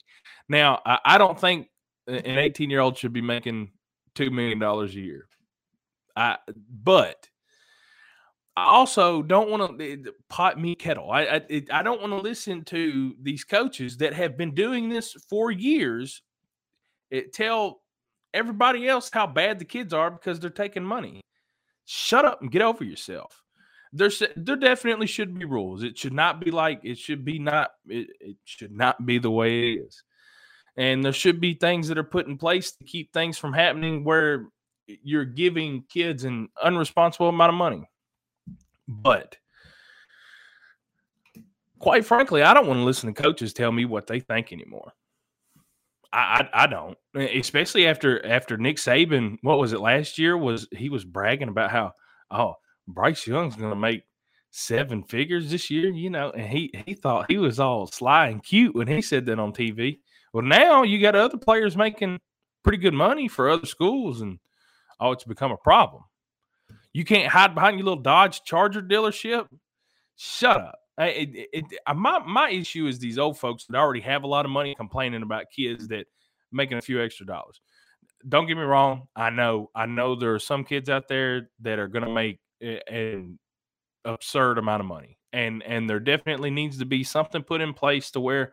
Now, 0.48 0.80
I, 0.84 0.98
I 1.04 1.18
don't 1.18 1.38
think 1.38 1.68
an 2.06 2.38
18 2.38 2.68
year 2.68 2.80
old 2.80 2.98
should 2.98 3.12
be 3.12 3.22
making 3.22 3.70
two 4.14 4.30
million 4.30 4.58
dollars 4.58 4.94
a 4.94 5.00
year. 5.00 5.26
I 6.16 6.38
but 6.70 7.28
I 8.56 8.66
also 8.66 9.22
don't 9.22 9.50
want 9.50 9.78
to 9.78 9.92
eh, 9.92 9.96
pot 10.28 10.60
me 10.60 10.74
kettle. 10.74 11.10
I 11.10 11.22
I, 11.22 11.62
I 11.72 11.82
don't 11.82 12.00
want 12.00 12.12
to 12.12 12.18
listen 12.18 12.64
to 12.64 13.14
these 13.20 13.44
coaches 13.44 13.96
that 13.98 14.14
have 14.14 14.36
been 14.36 14.54
doing 14.54 14.88
this 14.88 15.12
for 15.28 15.50
years. 15.50 16.22
It 17.10 17.24
eh, 17.24 17.28
tell 17.32 17.82
everybody 18.34 18.88
else 18.88 19.10
how 19.12 19.26
bad 19.26 19.58
the 19.58 19.64
kids 19.64 19.92
are 19.92 20.10
because 20.10 20.40
they're 20.40 20.50
taking 20.50 20.84
money. 20.84 21.20
Shut 21.84 22.24
up 22.24 22.40
and 22.40 22.50
get 22.50 22.62
over 22.62 22.84
yourself. 22.84 23.42
There's 23.92 24.22
there 24.36 24.56
definitely 24.56 25.06
should 25.06 25.38
be 25.38 25.44
rules. 25.44 25.82
It 25.82 25.98
should 25.98 26.14
not 26.14 26.40
be 26.40 26.50
like 26.50 26.80
it 26.82 26.98
should 26.98 27.24
be 27.24 27.38
not 27.38 27.72
it, 27.86 28.08
it 28.20 28.36
should 28.44 28.72
not 28.72 29.04
be 29.04 29.18
the 29.18 29.30
way 29.30 29.72
it 29.72 29.80
is 29.80 30.02
and 30.76 31.04
there 31.04 31.12
should 31.12 31.40
be 31.40 31.54
things 31.54 31.88
that 31.88 31.98
are 31.98 32.04
put 32.04 32.26
in 32.26 32.38
place 32.38 32.72
to 32.72 32.84
keep 32.84 33.12
things 33.12 33.38
from 33.38 33.52
happening 33.52 34.04
where 34.04 34.46
you're 34.86 35.24
giving 35.24 35.84
kids 35.88 36.24
an 36.24 36.48
unresponsible 36.62 37.28
amount 37.28 37.50
of 37.50 37.56
money. 37.56 37.88
But 38.88 39.36
quite 41.78 42.06
frankly, 42.06 42.42
I 42.42 42.54
don't 42.54 42.66
want 42.66 42.78
to 42.78 42.84
listen 42.84 43.12
to 43.12 43.22
coaches 43.22 43.52
tell 43.52 43.72
me 43.72 43.84
what 43.84 44.06
they 44.06 44.20
think 44.20 44.52
anymore. 44.52 44.92
I, 46.12 46.48
I, 46.52 46.64
I 46.64 46.66
don't, 46.66 46.96
especially 47.14 47.86
after 47.86 48.24
after 48.26 48.56
Nick 48.56 48.76
Saban. 48.76 49.38
What 49.42 49.58
was 49.58 49.72
it 49.72 49.80
last 49.80 50.18
year? 50.18 50.36
Was 50.36 50.68
he 50.72 50.88
was 50.88 51.04
bragging 51.04 51.48
about 51.48 51.70
how 51.70 51.92
oh 52.30 52.54
Bryce 52.86 53.26
Young's 53.26 53.56
going 53.56 53.70
to 53.70 53.76
make 53.76 54.02
seven 54.50 55.02
figures 55.02 55.50
this 55.50 55.70
year, 55.70 55.90
you 55.90 56.10
know, 56.10 56.30
and 56.30 56.46
he 56.46 56.70
he 56.86 56.94
thought 56.94 57.30
he 57.30 57.38
was 57.38 57.58
all 57.58 57.86
sly 57.86 58.28
and 58.28 58.44
cute 58.44 58.74
when 58.74 58.88
he 58.88 59.00
said 59.00 59.26
that 59.26 59.38
on 59.38 59.52
TV. 59.52 60.00
Well, 60.32 60.44
now 60.44 60.82
you 60.82 61.00
got 61.00 61.14
other 61.14 61.38
players 61.38 61.76
making 61.76 62.20
pretty 62.62 62.78
good 62.78 62.94
money 62.94 63.28
for 63.28 63.50
other 63.50 63.66
schools, 63.66 64.20
and 64.20 64.38
oh, 65.00 65.12
it's 65.12 65.24
become 65.24 65.52
a 65.52 65.56
problem. 65.56 66.02
You 66.92 67.04
can't 67.04 67.30
hide 67.30 67.54
behind 67.54 67.78
your 67.78 67.86
little 67.86 68.02
Dodge 68.02 68.42
Charger 68.44 68.82
dealership. 68.82 69.46
Shut 70.16 70.60
up. 70.60 70.78
It, 70.98 71.34
it, 71.34 71.64
it, 71.70 71.96
my 71.96 72.18
my 72.20 72.50
issue 72.50 72.86
is 72.86 72.98
these 72.98 73.18
old 73.18 73.38
folks 73.38 73.64
that 73.66 73.76
already 73.76 74.00
have 74.00 74.24
a 74.24 74.26
lot 74.26 74.44
of 74.44 74.50
money 74.50 74.74
complaining 74.74 75.22
about 75.22 75.46
kids 75.54 75.88
that 75.88 76.06
making 76.52 76.78
a 76.78 76.82
few 76.82 77.02
extra 77.02 77.26
dollars. 77.26 77.60
Don't 78.28 78.46
get 78.46 78.56
me 78.56 78.62
wrong. 78.62 79.08
I 79.16 79.30
know 79.30 79.70
I 79.74 79.86
know 79.86 80.14
there 80.14 80.34
are 80.34 80.38
some 80.38 80.64
kids 80.64 80.88
out 80.88 81.08
there 81.08 81.50
that 81.60 81.78
are 81.78 81.88
going 81.88 82.04
to 82.04 82.12
make 82.12 82.40
an 82.60 83.38
absurd 84.04 84.58
amount 84.58 84.80
of 84.80 84.86
money, 84.86 85.18
and 85.32 85.62
and 85.62 85.88
there 85.88 86.00
definitely 86.00 86.50
needs 86.50 86.78
to 86.78 86.84
be 86.84 87.04
something 87.04 87.42
put 87.42 87.62
in 87.62 87.72
place 87.72 88.10
to 88.12 88.20
where 88.20 88.52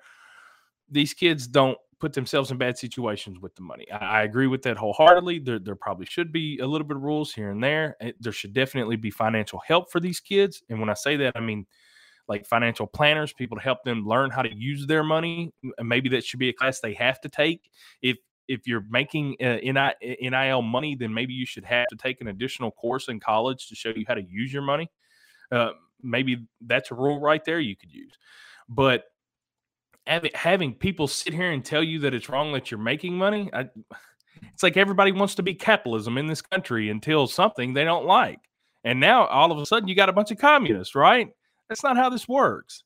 these 0.91 1.13
kids 1.13 1.47
don't 1.47 1.77
put 1.99 2.13
themselves 2.13 2.49
in 2.49 2.57
bad 2.57 2.77
situations 2.77 3.39
with 3.39 3.55
the 3.55 3.61
money. 3.61 3.85
I, 3.91 3.97
I 3.97 4.23
agree 4.23 4.47
with 4.47 4.61
that 4.63 4.77
wholeheartedly. 4.77 5.39
There, 5.39 5.59
there 5.59 5.75
probably 5.75 6.05
should 6.05 6.31
be 6.31 6.59
a 6.59 6.65
little 6.65 6.87
bit 6.87 6.97
of 6.97 7.03
rules 7.03 7.33
here 7.33 7.51
and 7.51 7.63
there. 7.63 7.97
There 8.19 8.31
should 8.31 8.53
definitely 8.53 8.95
be 8.95 9.11
financial 9.11 9.59
help 9.59 9.91
for 9.91 9.99
these 9.99 10.19
kids. 10.19 10.63
And 10.69 10.79
when 10.79 10.89
I 10.89 10.93
say 10.93 11.17
that, 11.17 11.33
I 11.35 11.41
mean 11.41 11.65
like 12.29 12.45
financial 12.45 12.87
planners, 12.87 13.33
people 13.33 13.57
to 13.57 13.63
help 13.63 13.83
them 13.83 14.05
learn 14.05 14.29
how 14.29 14.43
to 14.43 14.55
use 14.55 14.85
their 14.85 15.03
money. 15.03 15.51
Maybe 15.81 16.09
that 16.09 16.23
should 16.23 16.39
be 16.39 16.49
a 16.49 16.53
class 16.53 16.79
they 16.79 16.93
have 16.93 17.19
to 17.21 17.29
take. 17.29 17.69
If 18.01 18.17
if 18.47 18.65
you're 18.65 18.85
making 18.89 19.35
uh, 19.41 19.57
NIL 19.61 20.61
money, 20.63 20.95
then 20.95 21.13
maybe 21.13 21.33
you 21.33 21.45
should 21.45 21.65
have 21.65 21.85
to 21.87 21.95
take 21.95 22.19
an 22.19 22.27
additional 22.29 22.71
course 22.71 23.07
in 23.07 23.19
college 23.19 23.67
to 23.67 23.75
show 23.75 23.89
you 23.95 24.05
how 24.07 24.15
to 24.15 24.23
use 24.23 24.51
your 24.51 24.63
money. 24.63 24.89
Uh, 25.51 25.71
maybe 26.01 26.47
that's 26.61 26.89
a 26.89 26.95
rule 26.95 27.19
right 27.19 27.45
there 27.45 27.59
you 27.59 27.75
could 27.75 27.91
use. 27.91 28.13
But 28.67 29.03
having, 30.09 30.31
having 30.33 30.73
people 30.73 31.07
sit 31.07 31.33
here 31.33 31.51
and 31.51 31.63
tell 31.63 31.83
you 31.83 31.99
that 31.99 32.13
it's 32.13 32.29
wrong 32.29 32.51
that 32.53 32.71
you're 32.71 32.79
making 32.79 33.17
money, 33.17 33.49
I, 33.53 33.69
it's 34.51 34.63
like 34.63 34.75
everybody 34.75 35.11
wants 35.11 35.35
to 35.35 35.43
be 35.43 35.53
capitalism 35.53 36.17
in 36.17 36.27
this 36.27 36.41
country 36.41 36.89
until 36.89 37.27
something 37.27 37.73
they 37.73 37.83
don't 37.83 38.05
like. 38.05 38.39
And 38.83 38.99
now 38.99 39.27
all 39.27 39.51
of 39.51 39.57
a 39.59 39.65
sudden 39.65 39.87
you 39.87 39.95
got 39.95 40.09
a 40.09 40.13
bunch 40.13 40.31
of 40.31 40.37
communists, 40.37 40.95
right? 40.95 41.29
That's 41.67 41.83
not 41.83 41.97
how 41.97 42.09
this 42.09 42.27
works. 42.27 42.83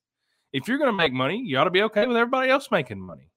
If 0.51 0.67
you're 0.67 0.77
going 0.77 0.91
to 0.91 0.97
make 0.97 1.13
money, 1.13 1.41
you 1.41 1.57
ought 1.57 1.63
to 1.63 1.71
be 1.71 1.83
okay 1.83 2.05
with 2.05 2.17
everybody 2.17 2.51
else 2.51 2.69
making 2.69 2.99
money. 2.99 3.29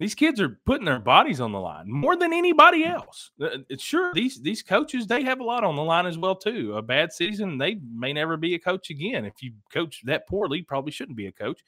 These 0.00 0.14
kids 0.16 0.40
are 0.40 0.58
putting 0.66 0.86
their 0.86 0.98
bodies 0.98 1.40
on 1.40 1.52
the 1.52 1.60
line 1.60 1.88
more 1.88 2.16
than 2.16 2.32
anybody 2.32 2.84
else. 2.84 3.30
Uh, 3.40 3.58
it's 3.68 3.84
sure 3.84 4.12
these 4.12 4.40
these 4.40 4.60
coaches 4.60 5.06
they 5.06 5.22
have 5.22 5.38
a 5.38 5.44
lot 5.44 5.62
on 5.62 5.76
the 5.76 5.84
line 5.84 6.06
as 6.06 6.18
well 6.18 6.34
too. 6.34 6.76
A 6.76 6.82
bad 6.82 7.12
season, 7.12 7.58
they 7.58 7.78
may 7.94 8.12
never 8.12 8.36
be 8.36 8.54
a 8.54 8.58
coach 8.58 8.90
again. 8.90 9.24
If 9.24 9.40
you 9.40 9.52
coach 9.72 10.02
that 10.04 10.26
poorly, 10.26 10.62
probably 10.62 10.90
shouldn't 10.90 11.16
be 11.16 11.28
a 11.28 11.32
coach. 11.32 11.60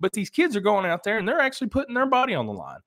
But 0.00 0.12
these 0.12 0.30
kids 0.30 0.56
are 0.56 0.60
going 0.60 0.86
out 0.86 1.04
there 1.04 1.18
and 1.18 1.26
they're 1.26 1.40
actually 1.40 1.68
putting 1.68 1.94
their 1.94 2.06
body 2.06 2.34
on 2.34 2.46
the 2.46 2.52
line. 2.52 2.80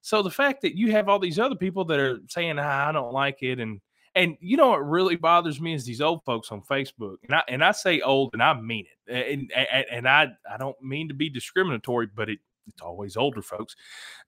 So 0.00 0.22
the 0.22 0.30
fact 0.30 0.62
that 0.62 0.76
you 0.76 0.92
have 0.92 1.08
all 1.08 1.18
these 1.18 1.38
other 1.38 1.56
people 1.56 1.84
that 1.86 1.98
are 1.98 2.18
saying, 2.28 2.58
ah, 2.58 2.88
I 2.88 2.92
don't 2.92 3.12
like 3.12 3.42
it, 3.42 3.58
and 3.58 3.80
and 4.14 4.36
you 4.40 4.56
know 4.56 4.68
what 4.70 4.88
really 4.88 5.16
bothers 5.16 5.60
me 5.60 5.74
is 5.74 5.84
these 5.84 6.00
old 6.00 6.24
folks 6.24 6.52
on 6.52 6.60
Facebook, 6.62 7.16
and 7.24 7.34
I 7.34 7.42
and 7.48 7.64
I 7.64 7.72
say 7.72 8.00
old 8.00 8.30
and 8.34 8.42
I 8.42 8.52
mean 8.60 8.84
it, 9.06 9.32
and 9.32 9.50
and, 9.52 9.86
and 9.90 10.08
I 10.08 10.28
I 10.50 10.58
don't 10.58 10.80
mean 10.82 11.08
to 11.08 11.14
be 11.14 11.30
discriminatory, 11.30 12.08
but 12.14 12.28
it 12.28 12.38
it's 12.66 12.82
always 12.82 13.16
older 13.16 13.42
folks. 13.42 13.76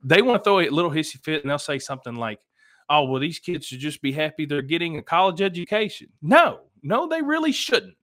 They 0.03 0.23
want 0.23 0.43
to 0.43 0.45
throw 0.45 0.61
a 0.61 0.69
little 0.69 0.91
hissy 0.91 1.23
fit 1.23 1.43
and 1.43 1.51
they'll 1.51 1.59
say 1.59 1.79
something 1.79 2.15
like, 2.15 2.39
oh, 2.89 3.05
well, 3.05 3.21
these 3.21 3.39
kids 3.39 3.67
should 3.67 3.81
just 3.81 4.03
be 4.03 4.13
happy 4.13 4.47
they're 4.47 4.63
getting 4.63 4.99
a 4.99 5.03
college 5.03 5.41
education. 5.41 6.09
No, 6.23 6.61
no, 6.83 7.09
they 7.09 7.23
really 7.23 7.53
shouldn't. 7.53 7.97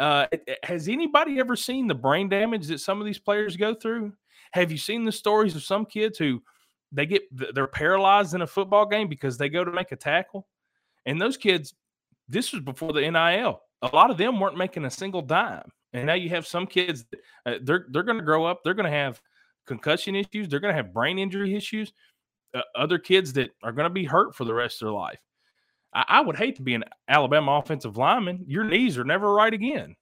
Uh, 0.00 0.26
has 0.62 0.88
anybody 0.88 1.38
ever 1.38 1.54
seen 1.54 1.86
the 1.86 1.94
brain 1.94 2.26
damage 2.26 2.66
that 2.68 2.80
some 2.80 3.00
of 3.00 3.06
these 3.06 3.18
players 3.18 3.54
go 3.54 3.74
through? 3.74 4.10
Have 4.52 4.72
you 4.72 4.78
seen 4.78 5.04
the 5.04 5.12
stories 5.12 5.54
of 5.54 5.62
some 5.62 5.84
kids 5.84 6.16
who 6.16 6.42
they 6.90 7.04
get 7.04 7.22
they're 7.54 7.66
paralyzed 7.66 8.34
in 8.34 8.40
a 8.40 8.46
football 8.46 8.86
game 8.86 9.08
because 9.08 9.36
they 9.36 9.50
go 9.50 9.62
to 9.62 9.70
make 9.70 9.92
a 9.92 9.96
tackle? 9.96 10.48
And 11.04 11.20
those 11.20 11.36
kids, 11.36 11.74
this 12.28 12.50
was 12.50 12.62
before 12.62 12.94
the 12.94 13.02
NIL. 13.02 13.60
A 13.82 13.94
lot 13.94 14.10
of 14.10 14.16
them 14.16 14.40
weren't 14.40 14.56
making 14.56 14.86
a 14.86 14.90
single 14.90 15.20
dime. 15.20 15.70
And 15.92 16.06
now 16.06 16.14
you 16.14 16.30
have 16.30 16.46
some 16.46 16.66
kids, 16.66 17.04
uh, 17.44 17.56
they're 17.62 17.86
they're 17.90 18.02
going 18.02 18.18
to 18.18 18.24
grow 18.24 18.46
up, 18.46 18.60
they're 18.64 18.74
going 18.74 18.90
to 18.90 18.96
have 18.96 19.20
concussion 19.66 20.16
issues, 20.16 20.48
they're 20.48 20.60
going 20.60 20.74
to 20.74 20.82
have 20.82 20.94
brain 20.94 21.18
injury 21.18 21.54
issues. 21.54 21.92
Uh, 22.54 22.62
other 22.74 22.98
kids 22.98 23.34
that 23.34 23.50
are 23.62 23.70
going 23.70 23.84
to 23.84 23.94
be 23.94 24.04
hurt 24.04 24.34
for 24.34 24.44
the 24.44 24.54
rest 24.54 24.80
of 24.80 24.86
their 24.86 24.94
life. 24.94 25.20
I, 25.94 26.04
I 26.08 26.20
would 26.20 26.36
hate 26.36 26.56
to 26.56 26.62
be 26.62 26.74
an 26.74 26.84
Alabama 27.08 27.52
offensive 27.52 27.96
lineman. 27.96 28.44
Your 28.46 28.64
knees 28.64 28.98
are 28.98 29.04
never 29.04 29.32
right 29.32 29.52
again. 29.52 29.96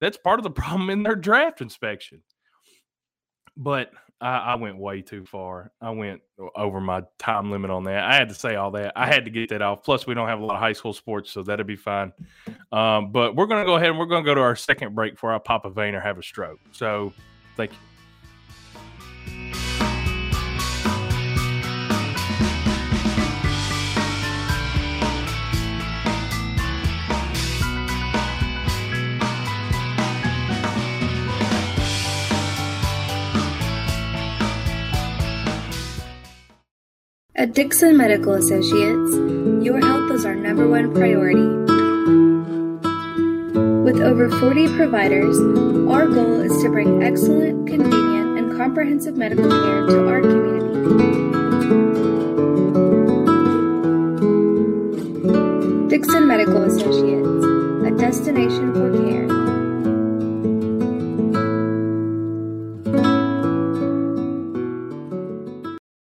That's 0.00 0.16
part 0.16 0.40
of 0.40 0.44
the 0.44 0.50
problem 0.62 0.90
in 0.90 1.02
their 1.02 1.16
draft 1.16 1.60
inspection. 1.60 2.22
But 3.56 3.90
I, 4.22 4.54
went 4.56 4.76
way 4.76 5.00
too 5.00 5.24
far. 5.24 5.72
I 5.80 5.90
went 5.90 6.20
over 6.54 6.80
my 6.80 7.02
time 7.18 7.50
limit 7.50 7.70
on 7.70 7.84
that. 7.84 8.04
I 8.04 8.14
had 8.14 8.28
to 8.28 8.34
say 8.34 8.54
all 8.54 8.70
that. 8.72 8.92
I 8.94 9.06
had 9.06 9.24
to 9.24 9.30
get 9.30 9.48
that 9.48 9.62
off. 9.62 9.82
Plus, 9.82 10.06
we 10.06 10.14
don't 10.14 10.28
have 10.28 10.40
a 10.40 10.44
lot 10.44 10.54
of 10.54 10.60
high 10.60 10.74
school 10.74 10.92
sports, 10.92 11.30
so 11.30 11.42
that'd 11.42 11.66
be 11.66 11.76
fine. 11.76 12.12
Um, 12.70 13.12
but 13.12 13.34
we're 13.34 13.46
going 13.46 13.62
to 13.62 13.66
go 13.66 13.76
ahead 13.76 13.88
and 13.88 13.98
we're 13.98 14.06
going 14.06 14.22
to 14.22 14.28
go 14.28 14.34
to 14.34 14.40
our 14.40 14.56
second 14.56 14.94
break 14.94 15.14
before 15.14 15.34
I 15.34 15.38
pop 15.38 15.64
a 15.64 15.70
vein 15.70 15.94
or 15.94 16.00
have 16.00 16.18
a 16.18 16.22
stroke. 16.22 16.60
So, 16.72 17.12
thank 17.56 17.72
you. 17.72 17.89
At 37.40 37.54
Dickson 37.54 37.96
Medical 37.96 38.34
Associates, 38.34 39.14
your 39.64 39.80
health 39.80 40.10
is 40.12 40.26
our 40.26 40.34
number 40.34 40.68
one 40.68 40.92
priority. 40.92 41.48
With 43.82 43.98
over 44.02 44.28
40 44.28 44.68
providers, 44.76 45.38
our 45.88 46.06
goal 46.06 46.40
is 46.40 46.62
to 46.62 46.68
bring 46.68 47.02
excellent, 47.02 47.66
convenient, 47.66 48.38
and 48.38 48.58
comprehensive 48.58 49.16
medical 49.16 49.48
care 49.48 49.86
to 49.86 50.06
our 50.06 50.20
community. 50.20 50.68
Dickson 55.88 56.26
Medical 56.28 56.64
Associates, 56.64 57.44
a 57.86 57.90
destination 57.96 58.74
for 58.74 58.92
care. 59.08 59.29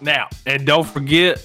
Now, 0.00 0.28
and 0.46 0.66
don't 0.66 0.86
forget, 0.86 1.44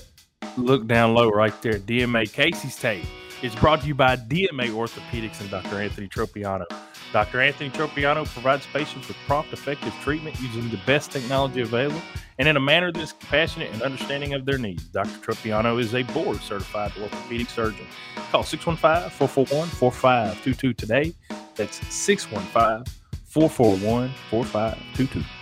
look 0.58 0.88
down 0.88 1.14
low 1.14 1.30
right 1.30 1.60
there, 1.62 1.80
DMA 1.80 2.32
Casey's 2.32 2.76
tape. 2.76 3.06
It's 3.42 3.56
brought 3.56 3.82
to 3.82 3.88
you 3.88 3.96
by 3.96 4.18
DMA 4.18 4.70
Orthopedics 4.70 5.40
and 5.40 5.50
Dr. 5.50 5.82
Anthony 5.82 6.08
Tropiano. 6.08 6.66
Dr. 7.14 7.42
Anthony 7.42 7.70
Tropiano 7.70 8.26
provides 8.26 8.66
patients 8.68 9.08
with 9.08 9.18
prompt, 9.26 9.54
effective 9.54 9.94
treatment 10.02 10.40
using 10.42 10.70
the 10.70 10.80
best 10.86 11.12
technology 11.12 11.62
available 11.62 12.02
and 12.38 12.48
in 12.48 12.58
a 12.58 12.60
manner 12.60 12.92
that's 12.92 13.14
compassionate 13.14 13.72
and 13.72 13.82
understanding 13.82 14.34
of 14.34 14.46
their 14.46 14.58
needs. 14.58 14.84
Dr. 14.84 15.18
Tropiano 15.20 15.80
is 15.80 15.96
a 15.96 16.04
board 16.04 16.38
certified 16.42 16.92
orthopedic 17.02 17.50
surgeon. 17.50 17.86
Call 18.32 18.44
615 18.44 19.10
441 19.10 19.68
4522 19.70 20.74
today. 20.74 21.14
That's 21.56 21.86
615 21.94 22.94
441 23.26 24.10
4522. 24.30 25.39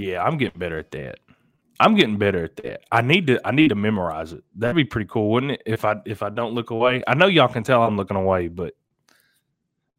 Yeah, 0.00 0.24
I'm 0.24 0.38
getting 0.38 0.58
better 0.58 0.78
at 0.78 0.90
that. 0.92 1.18
I'm 1.78 1.94
getting 1.94 2.16
better 2.16 2.44
at 2.44 2.56
that. 2.56 2.80
I 2.90 3.02
need 3.02 3.26
to 3.26 3.38
I 3.44 3.50
need 3.50 3.68
to 3.68 3.74
memorize 3.74 4.32
it. 4.32 4.42
That'd 4.54 4.76
be 4.76 4.84
pretty 4.84 5.08
cool, 5.10 5.30
wouldn't 5.30 5.52
it? 5.52 5.62
If 5.66 5.84
I 5.84 5.96
if 6.06 6.22
I 6.22 6.30
don't 6.30 6.54
look 6.54 6.70
away. 6.70 7.02
I 7.06 7.14
know 7.14 7.26
y'all 7.26 7.48
can 7.48 7.62
tell 7.62 7.82
I'm 7.82 7.98
looking 7.98 8.16
away, 8.16 8.48
but 8.48 8.74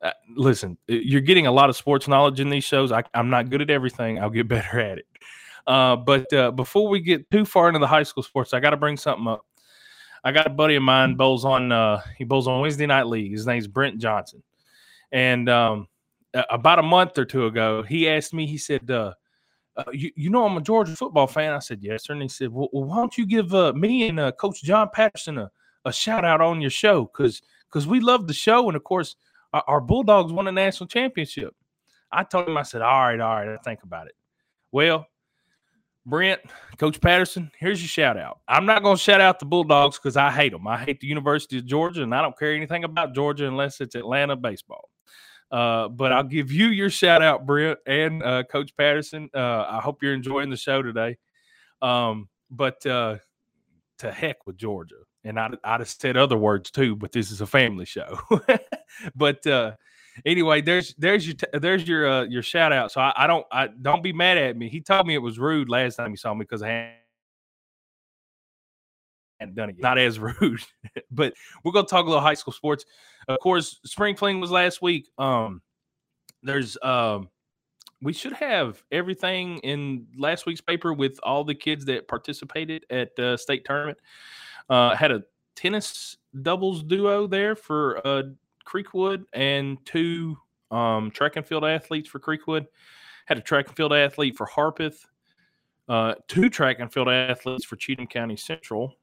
uh, 0.02 0.12
listen, 0.36 0.78
you're 0.88 1.22
getting 1.22 1.46
a 1.46 1.52
lot 1.52 1.70
of 1.70 1.76
sports 1.76 2.08
knowledge 2.08 2.40
in 2.40 2.50
these 2.50 2.64
shows. 2.64 2.92
I, 2.92 3.04
am 3.14 3.30
not 3.30 3.52
good 3.52 3.62
at 3.62 3.70
everything. 3.70 4.20
I'll 4.20 4.32
get 4.32 4.48
better 4.48 4.80
at 4.80 4.98
it. 4.98 5.06
Uh, 5.68 5.96
but 5.96 6.34
uh, 6.34 6.50
before 6.50 6.90
we 6.90 7.00
get 7.00 7.30
too 7.30 7.46
far 7.46 7.68
into 7.68 7.80
the 7.80 7.88
high 7.88 8.02
school 8.02 8.24
sports, 8.24 8.54
I 8.54 8.60
got 8.60 8.72
to 8.72 8.78
bring 8.78 8.98
something 8.98 9.28
up. 9.28 9.46
I 10.24 10.32
got 10.32 10.48
a 10.48 10.52
buddy 10.52 10.76
of 10.76 10.84
mine 10.84 11.14
bowls 11.14 11.46
on. 11.46 11.72
Uh, 11.72 12.02
he 12.18 12.24
bowls 12.24 12.48
on 12.48 12.60
Wednesday 12.62 12.88
night 12.88 13.06
league. 13.06 13.32
His 13.32 13.46
name's 13.46 13.68
Brent 13.68 14.00
Johnson, 14.00 14.42
and 15.12 15.48
um, 15.48 15.88
about 16.50 16.80
a 16.80 16.84
month 16.84 17.20
or 17.20 17.26
two 17.26 17.46
ago, 17.46 17.84
he 17.84 18.10
asked 18.10 18.34
me. 18.34 18.48
He 18.48 18.58
said, 18.58 18.90
uh, 19.88 19.92
you, 19.92 20.12
you 20.16 20.30
know 20.30 20.46
I'm 20.46 20.58
a 20.58 20.62
Georgia 20.62 20.96
football 20.96 21.28
fan. 21.28 21.54
I 21.54 21.60
said, 21.60 21.80
yes, 21.82 22.06
sir. 22.06 22.14
And 22.14 22.22
he 22.22 22.28
said, 22.28 22.50
well, 22.50 22.70
well 22.72 22.86
why 22.86 22.98
don't 22.98 23.18
you 23.18 23.26
give 23.26 23.54
uh, 23.54 23.74
me 23.74 24.08
and 24.08 24.20
uh, 24.20 24.32
Coach 24.32 24.64
John 24.64 24.90
Patterson 24.94 25.38
a, 25.38 25.52
a 25.86 25.94
shout 25.94 26.26
out 26.26 26.42
on 26.42 26.62
your 26.62 26.70
show? 26.70 27.06
Because 27.06 27.42
because 27.72 27.88
we 27.88 28.00
love 28.00 28.28
the 28.28 28.34
show. 28.34 28.68
And 28.68 28.76
of 28.76 28.84
course, 28.84 29.16
our, 29.54 29.64
our, 29.68 29.82
Bulldogs 29.82 30.34
won 30.34 30.48
a 30.48 30.52
national 30.52 30.88
championship. 30.88 31.56
I 32.12 32.24
told 32.24 32.48
him, 32.48 32.58
I 32.58 32.64
said, 32.64 32.82
all 32.82 33.02
right, 33.02 33.20
all 33.20 33.36
right, 33.36 33.48
I 33.48 33.58
think 33.64 33.84
about 33.84 34.08
it. 34.08 34.16
Well, 34.72 35.08
Brent, 36.06 36.42
Coach 36.78 37.00
Patterson, 37.00 37.52
here's 37.60 37.82
your 37.82 37.88
shout 37.88 38.18
out. 38.18 38.40
I'm 38.48 38.66
not 38.66 38.84
going 38.84 38.98
to 38.98 39.02
shout 39.02 39.22
out 39.22 39.40
the 39.40 39.46
Bulldogs 39.46 39.98
because 39.98 40.18
I 40.18 40.32
hate 40.32 40.52
them. 40.52 40.68
I 40.68 40.78
hate 40.78 41.00
the 41.00 41.08
University 41.08 41.60
of 41.60 41.66
Georgia, 41.66 42.04
and 42.04 42.14
I 42.14 42.22
don't 42.22 42.38
care 42.38 42.54
anything 42.54 42.84
about 42.84 43.14
Georgia 43.14 43.48
unless 43.48 43.80
it's 43.82 43.96
Atlanta 43.96 44.36
baseball. 44.36 44.90
Uh, 45.52 45.90
but 45.90 46.14
I'll 46.14 46.24
give 46.24 46.52
you 46.52 46.68
your 46.68 46.90
shout 46.90 47.22
out, 47.22 47.46
Brent 47.46 47.80
and 47.86 48.24
uh, 48.24 48.44
Coach 48.44 48.76
Patterson. 48.78 49.30
Uh, 49.34 49.66
I 49.70 49.82
hope 49.82 50.02
you're 50.02 50.14
enjoying 50.14 50.50
the 50.50 50.58
show 50.58 50.82
today. 50.82 51.18
Um, 51.82 52.30
but 52.50 52.86
uh, 52.86 53.18
to 54.00 54.12
heck 54.12 54.48
with 54.48 54.58
Georgia. 54.58 54.96
And 55.24 55.40
I, 55.40 55.50
I'd 55.64 55.82
have 55.82 55.90
said 55.90 56.18
other 56.18 56.38
words 56.38 56.72
too, 56.72 56.96
but 56.96 57.12
this 57.12 57.32
is 57.32 57.42
a 57.42 57.46
family 57.46 57.86
show. 57.86 58.20
but 59.16 59.46
uh, 59.46 59.74
anyway, 60.26 60.62
there's 60.62 60.96
there's 60.98 61.28
your 61.28 61.36
there's 61.54 61.88
your 61.88 62.26
your 62.26 62.42
shout 62.42 62.72
out. 62.72 62.92
So 62.92 63.02
I, 63.02 63.14
I, 63.16 63.28
don't 63.28 63.46
I 63.52 63.68
don't 63.68 64.02
be 64.02 64.14
mad 64.14 64.38
at 64.38 64.58
me. 64.58 64.70
He 64.70 64.82
told 64.82 65.06
me 65.06 65.14
it 65.14 65.22
was 65.22 65.38
rude 65.38 65.70
last 65.70 65.98
time 65.98 66.10
he 66.10 66.16
saw 66.16 66.34
me 66.34 66.40
because 66.40 66.64
I 66.64 66.70
hadn't 66.70 67.01
done 69.48 69.70
it. 69.70 69.76
Yet. 69.78 69.84
Not 69.84 69.98
as 69.98 70.20
rude, 70.42 70.62
but 71.12 71.34
we're 71.64 71.72
gonna 71.72 71.88
talk 71.88 72.06
a 72.06 72.10
little 72.10 72.22
high 72.22 72.34
school 72.34 72.54
sports. 72.54 72.86
Of 73.28 73.40
course, 73.40 73.80
spring 73.86 74.16
fling 74.16 74.40
was 74.40 74.52
last 74.52 74.82
week. 74.82 75.10
Um, 75.18 75.62
there's 76.44 76.78
um, 76.82 77.30
we 78.02 78.14
should 78.14 78.34
have 78.34 78.82
everything 78.92 79.60
in 79.60 80.08
last 80.18 80.46
week's 80.46 80.62
paper 80.62 80.94
with 80.94 81.20
all 81.24 81.44
the 81.44 81.56
kids 81.56 81.86
that 81.86 82.08
participated 82.08 82.86
at 82.90 83.16
the 83.16 83.38
state 83.38 83.64
tournament. 83.66 84.00
Uh, 84.70 84.96
had 84.96 85.12
a 85.12 85.24
tennis 85.56 86.18
doubles 86.42 86.84
duo 86.84 87.28
there 87.28 87.56
for 87.56 88.06
uh, 88.06 88.24
Creekwood 88.66 89.26
and 89.34 89.78
two 89.86 90.38
um, 90.72 91.12
track 91.12 91.36
and 91.36 91.46
field 91.46 91.66
athletes 91.66 92.10
for 92.10 92.20
Creekwood. 92.20 92.66
Had 93.26 93.38
a 93.38 93.42
track 93.42 93.68
and 93.68 93.76
field 93.76 93.94
athlete 93.94 94.36
for 94.36 94.48
Harpeth. 94.48 95.06
Uh, 95.88 96.16
two 96.28 96.50
track 96.50 96.80
and 96.80 96.92
field 96.92 97.10
athletes 97.10 97.66
for 97.66 97.76
Cheatham 97.76 98.08
County 98.08 98.38
Central. 98.38 98.96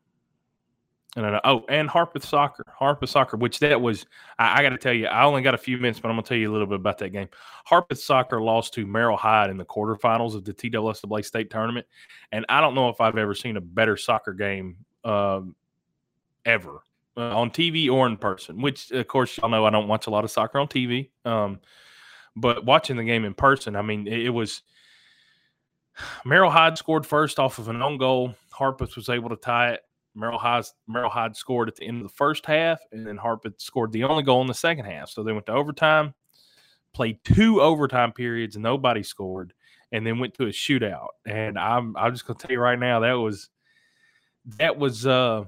And 1.16 1.40
oh, 1.44 1.64
and 1.68 1.88
Harpeth 1.88 2.25
Soccer, 2.25 2.64
Harpeth 2.79 3.09
Soccer, 3.09 3.38
which 3.38 3.59
that 3.61 3.81
was, 3.81 4.05
I, 4.38 4.59
I 4.59 4.62
got 4.62 4.71
to 4.71 4.79
tell 4.79 4.92
you, 4.92 5.07
I 5.07 5.25
only 5.25 5.40
got 5.40 5.55
a 5.55 5.59
few 5.59 5.79
minutes, 5.79 5.99
but 5.99 6.09
I'm 6.11 6.16
going 6.16 6.23
to 6.25 6.29
tell 6.29 6.37
you 6.37 6.51
a 6.51 6.53
little 6.53 6.66
bit 6.66 6.77
about 6.77 6.99
that 6.99 7.11
game. 7.11 7.29
Harpeth 7.64 7.99
Soccer 7.99 8.42
lost 8.42 8.75
to 8.75 8.87
Merrol 8.87 9.16
Hyde 9.16 9.49
in 9.49 9.57
the 9.57 9.64
quarterfinals 9.64 10.35
of 10.35 10.44
the 10.44 10.53
TSSAA 10.53 11.25
state 11.25 11.51
tournament. 11.51 11.87
And 12.31 12.44
I 12.51 12.61
don't 12.61 12.75
know 12.75 12.90
if 12.90 13.01
I've 13.01 13.16
ever 13.16 13.35
seen 13.35 13.57
a 13.57 13.61
better 13.61 13.97
soccer 13.97 14.35
game 14.35 14.77
um, 15.03 15.57
ever 16.44 16.83
uh, 17.16 17.37
on 17.37 17.51
TV 17.51 17.90
or 17.90 18.07
in 18.07 18.18
person, 18.18 18.61
which, 18.61 18.90
of 18.90 19.09
course, 19.09 19.38
y'all 19.38 19.49
know 19.49 19.64
I 19.64 19.71
don't 19.71 19.88
watch 19.88 20.09
a 20.09 20.11
lot 20.11 20.25
of 20.25 20.31
soccer 20.31 20.59
on 20.59 20.68
TV. 20.68 21.09
Um, 21.25 21.61
but 22.37 22.66
watching 22.66 22.97
the 22.97 23.05
game 23.05 23.25
in 23.25 23.33
person, 23.33 23.77
I 23.77 23.83
mean, 23.83 24.07
it, 24.07 24.27
it 24.27 24.31
was 24.31 24.62
Merrol 26.27 26.51
Hyde 26.51 26.77
scored 26.77 27.07
first 27.07 27.38
off 27.38 27.59
of 27.59 27.68
an 27.68 27.83
own 27.83 27.97
goal. 27.97 28.35
Harpeth 28.53 28.94
was 28.94 29.09
able 29.09 29.31
to 29.31 29.37
tie 29.37 29.73
it. 29.73 29.81
Merrol 30.18 30.38
Hyde, 30.38 30.64
Merrol 30.88 31.11
Hyde 31.11 31.37
scored 31.37 31.68
at 31.68 31.76
the 31.76 31.87
end 31.87 31.98
of 31.98 32.02
the 32.02 32.14
first 32.14 32.44
half, 32.44 32.81
and 32.92 33.07
then 33.07 33.16
Harpeth 33.16 33.61
scored 33.61 33.92
the 33.92 34.04
only 34.04 34.22
goal 34.22 34.40
in 34.40 34.48
the 34.48 34.54
second 34.54 34.85
half. 34.85 35.11
So 35.11 35.22
they 35.22 35.33
went 35.33 35.46
to 35.46 35.52
overtime, 35.52 36.14
played 36.92 37.18
two 37.24 37.61
overtime 37.61 38.12
periods, 38.12 38.57
nobody 38.57 39.02
scored, 39.02 39.54
and 39.92 40.07
then 40.07 40.18
went 40.18 40.35
to 40.35 40.44
a 40.44 40.50
shootout. 40.50 41.09
And 41.26 41.59
I'm 41.59 41.96
I'm 41.96 42.12
just 42.12 42.26
gonna 42.26 42.38
tell 42.38 42.50
you 42.50 42.61
right 42.61 42.78
now 42.78 43.00
that 43.00 43.12
was 43.12 43.48
that 44.59 44.78
was 44.78 45.07
uh 45.07 45.44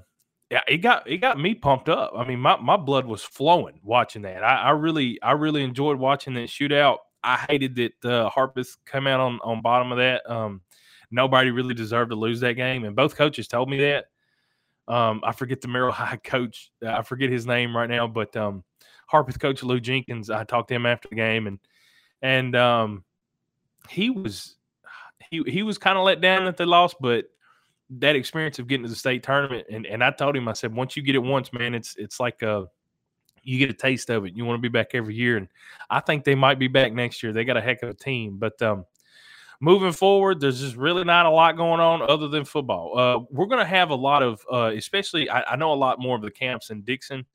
yeah 0.49 0.61
it 0.67 0.77
got 0.77 1.09
it 1.09 1.17
got 1.17 1.39
me 1.39 1.53
pumped 1.53 1.89
up. 1.89 2.13
I 2.15 2.25
mean 2.25 2.39
my, 2.39 2.57
my 2.57 2.77
blood 2.77 3.05
was 3.05 3.23
flowing 3.23 3.79
watching 3.83 4.21
that. 4.23 4.43
I, 4.43 4.55
I 4.55 4.69
really 4.71 5.21
I 5.21 5.33
really 5.33 5.63
enjoyed 5.63 5.97
watching 5.97 6.33
that 6.35 6.49
shootout. 6.49 6.97
I 7.23 7.45
hated 7.49 7.75
that 7.75 8.05
uh, 8.09 8.29
Harpeth 8.29 8.77
came 8.89 9.05
out 9.05 9.19
on 9.19 9.39
on 9.43 9.61
bottom 9.61 9.91
of 9.91 9.97
that. 9.97 10.27
Um, 10.29 10.61
nobody 11.11 11.51
really 11.51 11.73
deserved 11.73 12.11
to 12.11 12.15
lose 12.15 12.39
that 12.39 12.53
game, 12.53 12.85
and 12.85 12.95
both 12.95 13.15
coaches 13.15 13.47
told 13.47 13.69
me 13.69 13.77
that. 13.81 14.05
Um, 14.91 15.21
I 15.23 15.31
forget 15.31 15.61
the 15.61 15.69
Merrill 15.69 15.91
High 15.93 16.17
coach. 16.17 16.69
I 16.85 17.01
forget 17.01 17.29
his 17.29 17.47
name 17.47 17.75
right 17.75 17.89
now, 17.89 18.07
but 18.07 18.35
um, 18.35 18.63
Harpeth 19.11 19.39
coach 19.39 19.63
Lou 19.63 19.79
Jenkins. 19.79 20.29
I 20.29 20.43
talked 20.43 20.67
to 20.67 20.75
him 20.75 20.85
after 20.85 21.07
the 21.07 21.15
game, 21.15 21.47
and 21.47 21.59
and 22.21 22.55
um, 22.55 23.05
he 23.89 24.09
was 24.09 24.57
he 25.31 25.43
he 25.47 25.63
was 25.63 25.77
kind 25.77 25.97
of 25.97 26.03
let 26.03 26.19
down 26.19 26.45
that 26.45 26.57
they 26.57 26.65
lost, 26.65 26.97
but 26.99 27.25
that 27.99 28.15
experience 28.15 28.59
of 28.59 28.67
getting 28.67 28.83
to 28.83 28.89
the 28.89 28.95
state 28.95 29.23
tournament, 29.23 29.67
and 29.71 29.85
and 29.85 30.03
I 30.03 30.11
told 30.11 30.35
him, 30.35 30.49
I 30.49 30.53
said, 30.53 30.75
once 30.75 30.97
you 30.97 31.03
get 31.03 31.15
it 31.15 31.23
once, 31.23 31.53
man, 31.53 31.73
it's 31.73 31.95
it's 31.97 32.19
like 32.19 32.41
a 32.41 32.65
you 33.43 33.57
get 33.57 33.69
a 33.69 33.73
taste 33.73 34.09
of 34.09 34.25
it. 34.25 34.35
You 34.35 34.43
want 34.45 34.57
to 34.57 34.61
be 34.61 34.69
back 34.69 34.89
every 34.93 35.15
year, 35.15 35.37
and 35.37 35.47
I 35.89 36.01
think 36.01 36.25
they 36.25 36.35
might 36.35 36.59
be 36.59 36.67
back 36.67 36.91
next 36.91 37.23
year. 37.23 37.31
They 37.31 37.45
got 37.45 37.57
a 37.57 37.61
heck 37.61 37.81
of 37.81 37.89
a 37.89 37.93
team, 37.93 38.37
but 38.37 38.61
um, 38.61 38.85
moving 39.61 39.93
forward, 39.93 40.41
there's 40.41 40.59
just 40.59 40.75
really 40.75 41.03
not 41.03 41.27
a 41.27 41.29
lot 41.29 41.55
going 41.55 41.79
on 41.79 42.01
other 42.01 42.27
than 42.27 42.43
football. 42.43 42.97
Uh, 42.97 43.19
we're 43.29 43.45
going 43.45 43.59
to 43.59 43.65
have 43.65 43.91
a 43.91 43.95
lot 43.95 44.23
of, 44.23 44.41
uh, 44.51 44.71
especially 44.75 45.29
I, 45.29 45.53
I, 45.53 45.55
know 45.55 45.71
a 45.71 45.75
lot 45.75 45.99
more 45.99 46.15
of 46.15 46.23
the 46.23 46.31
camps 46.31 46.71
in 46.71 46.81
Dickson. 46.81 47.25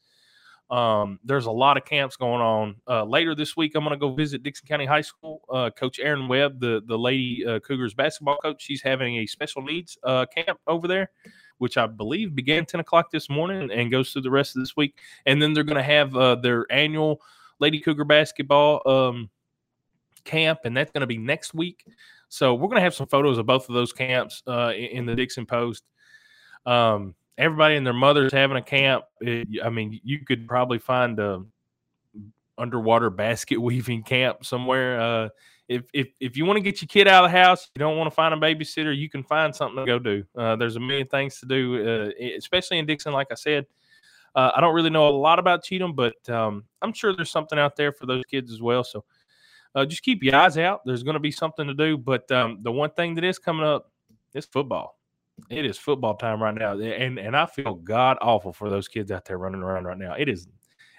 Um, 0.68 1.20
there's 1.24 1.46
a 1.46 1.52
lot 1.52 1.76
of 1.76 1.84
camps 1.84 2.16
going 2.16 2.42
on. 2.42 2.76
Uh, 2.88 3.04
later 3.04 3.36
this 3.36 3.56
week, 3.56 3.76
I'm 3.76 3.84
going 3.84 3.92
to 3.92 3.96
go 3.96 4.12
visit 4.12 4.42
Dickson 4.42 4.66
County 4.66 4.84
High 4.84 5.00
School. 5.02 5.42
Uh, 5.48 5.70
coach 5.70 6.00
Erin 6.00 6.26
Webb, 6.26 6.58
the 6.58 6.82
the 6.84 6.98
lady 6.98 7.46
uh, 7.46 7.60
Cougars 7.60 7.94
basketball 7.94 8.38
coach, 8.38 8.60
she's 8.60 8.82
having 8.82 9.18
a 9.18 9.26
special 9.26 9.62
needs 9.62 9.96
uh, 10.02 10.26
camp 10.26 10.58
over 10.66 10.86
there 10.86 11.10
which 11.58 11.78
I 11.78 11.86
believe 11.86 12.34
began 12.34 12.66
10 12.66 12.80
o'clock 12.80 13.10
this 13.10 13.30
morning 13.30 13.70
and 13.72 13.90
goes 13.90 14.12
through 14.12 14.20
the 14.20 14.30
rest 14.30 14.54
of 14.54 14.60
this 14.60 14.76
week. 14.76 14.98
And 15.24 15.40
then 15.40 15.54
they're 15.54 15.64
going 15.64 15.78
to 15.78 15.82
have 15.82 16.42
their 16.42 16.66
annual 16.70 17.22
Lady 17.60 17.80
Cougar 17.80 18.04
basketball 18.04 18.82
um, 18.86 19.30
camp, 20.26 20.60
and 20.64 20.76
that's 20.76 20.92
going 20.92 21.00
to 21.00 21.06
be 21.06 21.18
next 21.18 21.54
week. 21.54 21.86
So 22.28 22.54
we're 22.54 22.68
going 22.68 22.76
to 22.76 22.82
have 22.82 22.94
some 22.94 23.06
photos 23.06 23.38
of 23.38 23.46
both 23.46 23.68
of 23.68 23.74
those 23.74 23.92
camps 23.92 24.42
uh, 24.46 24.72
in 24.76 25.06
the 25.06 25.14
Dickson 25.14 25.46
Post. 25.46 25.84
Um, 26.66 27.14
everybody 27.38 27.76
and 27.76 27.86
their 27.86 27.94
mothers 27.94 28.32
having 28.32 28.56
a 28.56 28.62
camp. 28.62 29.04
It, 29.20 29.48
I 29.64 29.70
mean, 29.70 30.00
you 30.02 30.24
could 30.24 30.46
probably 30.46 30.78
find 30.78 31.18
a 31.18 31.44
underwater 32.58 33.10
basket 33.10 33.60
weaving 33.60 34.02
camp 34.02 34.44
somewhere. 34.44 35.00
Uh, 35.00 35.28
if 35.68 35.82
if 35.92 36.08
if 36.20 36.36
you 36.36 36.44
want 36.44 36.56
to 36.58 36.62
get 36.62 36.80
your 36.80 36.86
kid 36.86 37.08
out 37.08 37.24
of 37.24 37.32
the 37.32 37.36
house, 37.36 37.70
you 37.74 37.80
don't 37.80 37.96
want 37.96 38.08
to 38.08 38.14
find 38.14 38.32
a 38.32 38.36
babysitter, 38.36 38.96
you 38.96 39.08
can 39.08 39.24
find 39.24 39.54
something 39.54 39.78
to 39.78 39.84
go 39.84 39.98
do. 39.98 40.24
Uh, 40.36 40.54
there's 40.56 40.76
a 40.76 40.80
million 40.80 41.08
things 41.08 41.40
to 41.40 41.46
do, 41.46 41.88
uh, 41.88 42.10
especially 42.36 42.78
in 42.78 42.86
Dickson. 42.86 43.12
Like 43.12 43.28
I 43.32 43.34
said, 43.34 43.66
uh, 44.36 44.52
I 44.54 44.60
don't 44.60 44.74
really 44.74 44.90
know 44.90 45.08
a 45.08 45.10
lot 45.10 45.38
about 45.38 45.64
Cheatham, 45.64 45.94
but 45.94 46.28
um, 46.28 46.64
I'm 46.82 46.92
sure 46.92 47.16
there's 47.16 47.30
something 47.30 47.58
out 47.58 47.74
there 47.74 47.92
for 47.92 48.06
those 48.06 48.24
kids 48.26 48.52
as 48.52 48.62
well. 48.62 48.84
So 48.84 49.04
uh, 49.76 49.84
just 49.84 50.02
keep 50.02 50.24
your 50.24 50.34
eyes 50.34 50.56
out. 50.58 50.80
There's 50.84 51.02
going 51.02 51.14
to 51.14 51.20
be 51.20 51.30
something 51.30 51.66
to 51.66 51.74
do. 51.74 51.98
But 51.98 52.30
um, 52.32 52.58
the 52.62 52.72
one 52.72 52.90
thing 52.90 53.14
that 53.14 53.24
is 53.24 53.38
coming 53.38 53.66
up 53.66 53.92
is 54.34 54.46
football. 54.46 54.98
It 55.50 55.66
is 55.66 55.76
football 55.76 56.14
time 56.14 56.42
right 56.42 56.54
now, 56.54 56.80
and 56.80 57.18
and 57.18 57.36
I 57.36 57.44
feel 57.44 57.74
god 57.74 58.16
awful 58.22 58.54
for 58.54 58.70
those 58.70 58.88
kids 58.88 59.12
out 59.12 59.26
there 59.26 59.36
running 59.36 59.62
around 59.62 59.84
right 59.84 59.98
now. 59.98 60.14
It 60.14 60.30
is 60.30 60.48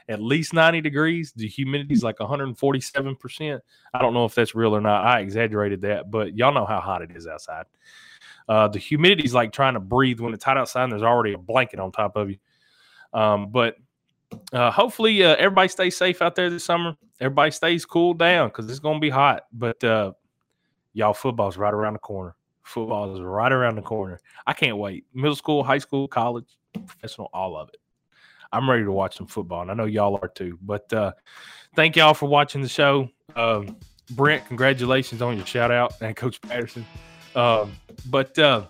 at 0.09 0.21
least 0.21 0.53
90 0.53 0.79
degrees. 0.81 1.33
The 1.35 1.47
humidity 1.47 1.95
is 1.95 2.03
like 2.03 2.17
147%. 2.17 3.59
I 3.93 3.99
don't 3.99 4.13
know 4.13 4.25
if 4.25 4.35
that's 4.35 4.55
real 4.55 4.75
or 4.75 4.79
not. 4.79 5.05
I 5.05 5.19
exaggerated 5.21 5.81
that, 5.81 6.11
but 6.11 6.37
y'all 6.37 6.53
know 6.53 6.65
how 6.65 6.79
hot 6.79 7.01
it 7.01 7.11
is 7.15 7.27
outside. 7.27 7.65
Uh, 8.47 8.67
the 8.67 8.79
humidity 8.79 9.25
is 9.25 9.33
like 9.33 9.51
trying 9.51 9.73
to 9.73 9.79
breathe 9.79 10.19
when 10.19 10.33
it's 10.33 10.43
hot 10.45 10.57
outside 10.57 10.83
and 10.83 10.91
there's 10.91 11.03
already 11.03 11.33
a 11.33 11.37
blanket 11.37 11.79
on 11.79 11.91
top 11.91 12.15
of 12.15 12.29
you. 12.29 12.37
Um, 13.11 13.49
but 13.49 13.75
uh, 14.53 14.71
hopefully, 14.71 15.23
uh, 15.23 15.35
everybody 15.35 15.67
stays 15.67 15.97
safe 15.97 16.21
out 16.21 16.35
there 16.35 16.49
this 16.49 16.63
summer. 16.63 16.95
Everybody 17.19 17.51
stays 17.51 17.85
cool 17.85 18.13
down 18.13 18.49
because 18.49 18.69
it's 18.69 18.79
going 18.79 18.97
to 18.97 19.01
be 19.01 19.09
hot. 19.09 19.43
But 19.51 19.83
uh, 19.83 20.13
y'all, 20.93 21.13
football's 21.13 21.57
right 21.57 21.73
around 21.73 21.93
the 21.93 21.99
corner. 21.99 22.35
Football 22.63 23.15
is 23.15 23.21
right 23.21 23.51
around 23.51 23.75
the 23.75 23.81
corner. 23.81 24.19
I 24.45 24.53
can't 24.53 24.77
wait. 24.77 25.05
Middle 25.13 25.35
school, 25.35 25.63
high 25.63 25.77
school, 25.77 26.07
college, 26.07 26.45
professional, 26.73 27.29
all 27.33 27.57
of 27.57 27.69
it. 27.69 27.77
I'm 28.51 28.69
ready 28.69 28.83
to 28.83 28.91
watch 28.91 29.17
some 29.17 29.27
football, 29.27 29.61
and 29.61 29.71
I 29.71 29.73
know 29.73 29.85
y'all 29.85 30.19
are 30.21 30.27
too. 30.27 30.57
But 30.61 30.91
uh, 30.93 31.13
thank 31.75 31.95
y'all 31.95 32.13
for 32.13 32.27
watching 32.27 32.61
the 32.61 32.69
show. 32.69 33.09
Um, 33.35 33.77
Brent, 34.11 34.45
congratulations 34.45 35.21
on 35.21 35.37
your 35.37 35.45
shout 35.45 35.71
out, 35.71 35.93
and 36.01 36.15
Coach 36.15 36.41
Patterson. 36.41 36.85
Um, 37.35 37.73
but 38.09 38.37
uh, 38.39 38.65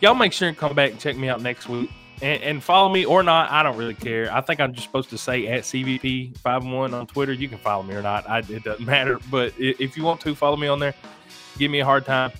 y'all 0.00 0.14
make 0.14 0.32
sure 0.32 0.48
and 0.48 0.56
come 0.56 0.74
back 0.74 0.92
and 0.92 1.00
check 1.00 1.16
me 1.16 1.28
out 1.28 1.42
next 1.42 1.68
week. 1.68 1.90
And, 2.20 2.42
and, 2.42 2.62
follow 2.62 2.88
me 2.88 3.04
or 3.04 3.22
not, 3.22 3.50
I 3.50 3.62
don't 3.62 3.76
really 3.76 3.94
care. 3.94 4.32
I 4.32 4.40
think 4.40 4.60
I'm 4.60 4.72
just 4.72 4.86
supposed 4.86 5.10
to 5.10 5.18
say 5.18 5.46
at 5.46 5.62
CVP51 5.62 6.92
on 6.92 7.06
Twitter. 7.06 7.32
You 7.32 7.48
can 7.48 7.58
follow 7.58 7.84
me 7.84 7.94
or 7.94 8.02
not. 8.02 8.28
I, 8.28 8.38
it 8.40 8.64
doesn't 8.64 8.84
matter. 8.86 9.18
But 9.30 9.52
if 9.56 9.96
you 9.96 10.02
want 10.02 10.20
to, 10.22 10.34
follow 10.34 10.56
me 10.56 10.66
on 10.66 10.80
there. 10.80 10.94
Give 11.58 11.70
me 11.70 11.80
a 11.80 11.84
hard 11.84 12.04
time. 12.04 12.32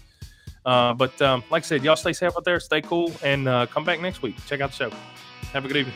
Uh, 0.65 0.95
but 0.95 1.21
um, 1.23 1.45
like 1.51 1.63
I 1.63 1.67
said, 1.67 1.85
y'all 1.85 1.97
stay 1.97 2.13
safe 2.13 2.33
out 2.37 2.45
there, 2.45 2.61
stay 2.61 2.83
cool, 2.83 3.13
and 3.23 3.49
uh, 3.49 3.67
come 3.67 3.85
back 3.85 4.01
next 4.01 4.21
week. 4.21 4.37
Check 4.47 4.61
out 4.61 4.71
the 4.71 4.77
show. 4.77 4.91
Have 5.53 5.65
a 5.65 5.69
good 5.69 5.79
evening. 5.79 5.95